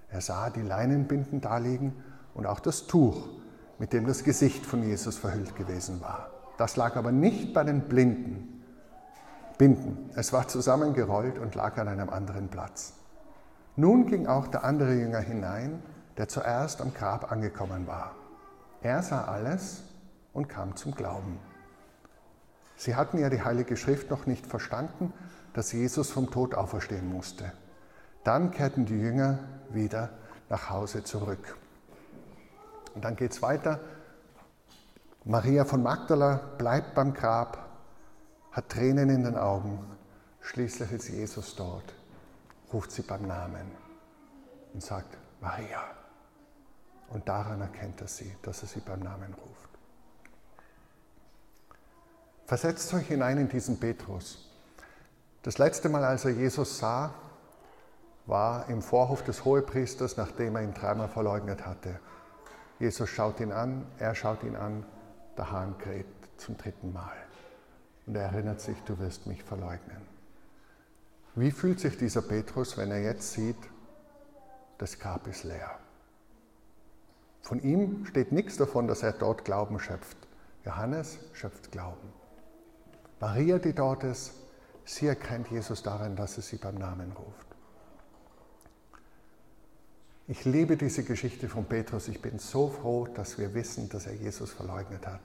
Er 0.09 0.21
sah 0.21 0.51
die 0.51 0.63
Leinenbinden 0.63 1.41
daliegen 1.41 1.95
und 2.35 2.47
auch 2.47 2.61
das 2.61 2.87
Tuch, 2.87 3.29
mit 3.79 3.93
dem 3.93 4.07
das 4.07 4.25
Gesicht 4.25 4.67
von 4.67 4.83
Jesus 4.83 5.17
verhüllt 5.17 5.57
gewesen 5.57 6.01
war. 6.01 6.32
Das 6.63 6.77
lag 6.77 6.95
aber 6.95 7.11
nicht 7.11 7.55
bei 7.55 7.65
den 7.65 7.89
Blinden, 7.89 8.63
Binden. 9.59 10.11
Es 10.15 10.33
war 10.33 10.47
zusammengerollt 10.47 11.37
und 11.41 11.57
lag 11.57 11.77
an 11.77 11.89
einem 11.89 12.09
anderen 12.09 12.51
Platz. 12.51 12.93
Nun 13.75 14.07
ging 14.07 14.29
auch 14.29 14.47
der 14.47 14.63
andere 14.63 14.95
Jünger 14.95 15.19
hinein, 15.19 15.83
der 16.19 16.29
zuerst 16.29 16.81
am 16.81 16.95
Grab 16.95 17.33
angekommen 17.33 17.89
war. 17.89 18.15
Er 18.81 19.03
sah 19.03 19.25
alles 19.25 19.83
und 20.33 20.49
kam 20.49 20.77
zum 20.77 20.95
Glauben. 20.95 21.41
Sie 22.77 22.95
hatten 22.95 23.19
ja 23.19 23.29
die 23.29 23.43
Heilige 23.43 23.77
Schrift 23.77 24.09
noch 24.09 24.27
nicht 24.27 24.47
verstanden, 24.47 25.13
dass 25.55 25.73
Jesus 25.73 26.13
vom 26.13 26.31
Tod 26.31 26.55
auferstehen 26.55 27.13
musste. 27.13 27.51
Dann 28.23 28.53
kehrten 28.53 28.87
die 28.87 29.01
Jünger 29.01 29.41
wieder 29.71 30.11
nach 30.49 30.71
Hause 30.71 31.03
zurück. 31.03 31.57
Und 32.95 33.05
dann 33.05 33.17
geht 33.17 33.33
es 33.33 33.43
weiter. 33.43 33.81
Maria 35.25 35.65
von 35.65 35.83
Magdala 35.83 36.41
bleibt 36.59 36.95
beim 36.95 37.15
Grab, 37.15 37.59
hat 38.51 38.69
Tränen 38.69 39.09
in 39.09 39.23
den 39.23 39.37
Augen. 39.37 39.79
Schließlich 40.41 40.91
ist 40.91 41.09
Jesus 41.09 41.55
dort, 41.55 41.95
ruft 42.73 42.91
sie 42.91 43.03
beim 43.03 43.27
Namen 43.29 43.71
und 44.75 44.83
sagt, 44.83 45.17
Maria. 45.41 45.83
Und 47.11 47.29
daran 47.29 47.61
erkennt 47.61 48.01
er 48.01 48.09
sie, 48.09 48.35
dass 48.43 48.63
er 48.63 48.69
sie 48.69 48.81
beim 48.81 49.01
Namen 49.01 49.33
ruft. 49.35 49.69
Versetzt 52.47 52.93
euch 52.93 53.07
hinein 53.07 53.39
in 53.39 53.49
diesen 53.49 53.79
Petrus. 53.79 54.51
Das 55.43 55.59
letzte 55.59 55.89
Mal, 55.89 56.05
als 56.05 56.25
er 56.25 56.33
Jesus 56.33 56.79
sah, 56.79 57.15
war 58.27 58.69
im 58.69 58.83
Vorhof 58.83 59.23
des 59.23 59.45
Hohepriesters, 59.45 60.17
nachdem 60.17 60.57
er 60.57 60.63
ihn 60.63 60.75
dreimal 60.75 61.09
verleugnet 61.09 61.65
hatte. 61.65 62.01
Jesus 62.81 63.09
schaut 63.09 63.39
ihn 63.39 63.53
an, 63.53 63.87
er 63.99 64.15
schaut 64.15 64.43
ihn 64.43 64.57
an, 64.57 64.85
der 65.37 65.51
Hahn 65.51 65.79
kräht 65.79 66.07
zum 66.37 66.57
dritten 66.57 66.93
Mal. 66.93 67.17
Und 68.07 68.17
er 68.17 68.25
erinnert 68.25 68.61
sich, 68.61 68.77
du 68.85 68.99
wirst 68.99 69.27
mich 69.27 69.43
verleugnen. 69.43 70.03
Wie 71.35 71.51
fühlt 71.51 71.81
sich 71.81 71.97
dieser 71.97 72.23
Petrus, 72.23 72.77
wenn 72.77 72.91
er 72.91 73.01
jetzt 73.01 73.33
sieht, 73.33 73.57
das 74.79 74.99
Grab 74.99 75.27
ist 75.27 75.45
leer? 75.45 75.79
Von 77.41 77.61
ihm 77.63 78.05
steht 78.07 78.33
nichts 78.33 78.57
davon, 78.57 78.87
dass 78.87 79.03
er 79.03 79.13
dort 79.13 79.45
Glauben 79.45 79.79
schöpft. 79.79 80.17
Johannes 80.65 81.19
schöpft 81.33 81.73
Glauben. 81.73 82.13
Maria, 83.19 83.59
die 83.59 83.73
dort 83.73 84.05
ist, 84.05 84.33
sie 84.85 85.07
erkennt 85.07 85.51
Jesus 85.51 85.83
darin, 85.83 86.17
dass 86.17 86.37
er 86.37 86.43
sie 86.43 86.57
beim 86.57 86.77
Namen 86.77 87.13
ruft. 87.13 87.52
Ich 90.29 90.45
liebe 90.45 90.77
diese 90.77 91.03
Geschichte 91.03 91.49
von 91.49 91.65
Petrus. 91.65 92.09
Ich 92.09 92.23
bin 92.23 92.39
so 92.39 92.69
froh, 92.69 93.07
dass 93.07 93.39
wir 93.39 93.55
wissen, 93.55 93.89
dass 93.89 94.07
er 94.07 94.15
Jesus 94.15 94.53
verleugnet 94.53 95.07
hat. 95.07 95.21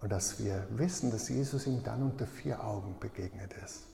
Und 0.00 0.10
dass 0.10 0.42
wir 0.42 0.66
wissen, 0.70 1.10
dass 1.10 1.28
Jesus 1.28 1.66
ihm 1.66 1.82
dann 1.82 2.02
unter 2.02 2.26
vier 2.26 2.62
Augen 2.62 2.96
begegnet 2.98 3.54
ist. 3.64 3.84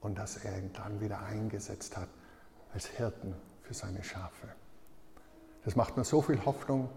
Und 0.00 0.18
dass 0.18 0.44
er 0.44 0.58
ihn 0.58 0.72
dann 0.72 1.00
wieder 1.00 1.22
eingesetzt 1.22 1.96
hat 1.96 2.08
als 2.72 2.86
Hirten 2.86 3.34
für 3.62 3.74
seine 3.74 4.02
Schafe. 4.02 4.48
Das 5.64 5.76
macht 5.76 5.96
mir 5.96 6.04
so 6.04 6.22
viel 6.22 6.44
Hoffnung, 6.44 6.88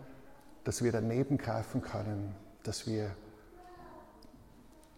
dass 0.63 0.84
wir 0.84 0.91
daneben 0.91 1.38
greifen 1.38 1.82
können, 1.82 2.34
dass 2.63 2.88
wir 2.88 3.15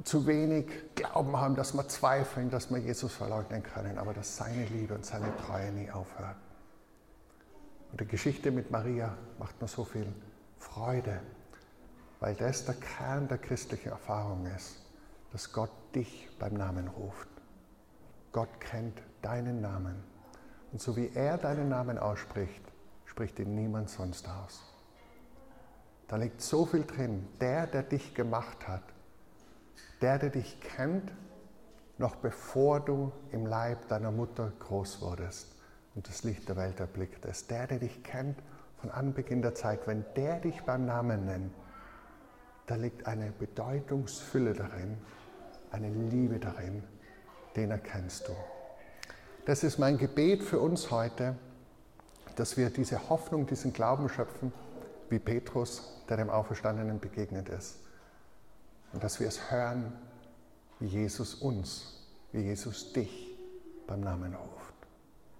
zu 0.03 0.27
wenig 0.27 0.67
Glauben 0.95 1.35
haben, 1.35 1.55
dass 1.55 1.73
wir 1.73 1.87
zweifeln, 1.87 2.49
dass 2.49 2.69
wir 2.69 2.77
Jesus 2.77 3.13
verleugnen 3.13 3.63
können, 3.63 3.97
aber 3.97 4.13
dass 4.13 4.37
seine 4.37 4.65
Liebe 4.65 4.93
und 4.93 5.05
seine 5.05 5.35
Treue 5.37 5.71
nie 5.71 5.89
aufhört. 5.89 6.35
Und 7.91 8.01
die 8.01 8.05
Geschichte 8.05 8.51
mit 8.51 8.69
Maria 8.69 9.17
macht 9.39 9.59
mir 9.61 9.67
so 9.67 9.83
viel 9.83 10.07
Freude, 10.59 11.19
weil 12.19 12.35
das 12.35 12.65
der 12.65 12.75
Kern 12.75 13.27
der 13.27 13.37
christlichen 13.37 13.89
Erfahrung 13.89 14.45
ist, 14.55 14.77
dass 15.31 15.51
Gott 15.51 15.71
dich 15.95 16.29
beim 16.39 16.53
Namen 16.53 16.87
ruft. 16.87 17.27
Gott 18.31 18.59
kennt 18.59 19.01
deinen 19.21 19.61
Namen. 19.61 20.03
Und 20.71 20.81
so 20.81 20.95
wie 20.95 21.11
er 21.13 21.37
deinen 21.37 21.69
Namen 21.69 21.97
ausspricht, 21.97 22.61
spricht 23.05 23.39
ihn 23.39 23.55
niemand 23.55 23.89
sonst 23.89 24.27
aus. 24.27 24.61
Da 26.07 26.17
liegt 26.17 26.41
so 26.41 26.65
viel 26.65 26.85
drin. 26.85 27.27
Der, 27.41 27.67
der 27.67 27.83
dich 27.83 28.13
gemacht 28.13 28.67
hat, 28.67 28.83
der, 30.01 30.19
der 30.19 30.29
dich 30.29 30.59
kennt, 30.61 31.11
noch 31.97 32.15
bevor 32.15 32.79
du 32.79 33.11
im 33.31 33.45
Leib 33.45 33.87
deiner 33.87 34.11
Mutter 34.11 34.51
groß 34.59 35.01
wurdest 35.01 35.55
und 35.95 36.07
das 36.07 36.23
Licht 36.23 36.47
der 36.47 36.55
Welt 36.55 36.79
erblicktest. 36.79 37.49
Der, 37.49 37.67
der 37.67 37.79
dich 37.79 38.03
kennt 38.03 38.37
von 38.79 38.91
Anbeginn 38.91 39.41
der 39.41 39.55
Zeit, 39.55 39.87
wenn 39.87 40.05
der 40.15 40.39
dich 40.39 40.61
beim 40.63 40.85
Namen 40.85 41.25
nennt, 41.25 41.53
da 42.67 42.75
liegt 42.75 43.07
eine 43.07 43.31
Bedeutungsfülle 43.31 44.53
darin, 44.53 44.97
eine 45.71 45.89
Liebe 45.89 46.37
darin, 46.37 46.83
den 47.55 47.71
erkennst 47.71 48.27
du. 48.27 48.33
Das 49.45 49.63
ist 49.63 49.79
mein 49.79 49.97
Gebet 49.97 50.43
für 50.43 50.59
uns 50.59 50.91
heute, 50.91 51.35
dass 52.35 52.57
wir 52.57 52.69
diese 52.69 53.09
Hoffnung, 53.09 53.47
diesen 53.47 53.73
Glauben 53.73 54.09
schöpfen, 54.09 54.51
wie 55.09 55.19
Petrus, 55.19 56.03
der 56.09 56.17
dem 56.17 56.29
Auferstandenen 56.29 56.99
begegnet 56.99 57.49
ist. 57.49 57.79
Und 58.93 59.03
dass 59.03 59.19
wir 59.19 59.27
es 59.27 59.51
hören, 59.51 59.93
wie 60.79 60.87
Jesus 60.87 61.35
uns, 61.35 62.05
wie 62.31 62.41
Jesus 62.41 62.93
dich 62.93 63.27
beim 63.85 64.01
Namen 64.01 64.33
ruft. 64.33 64.56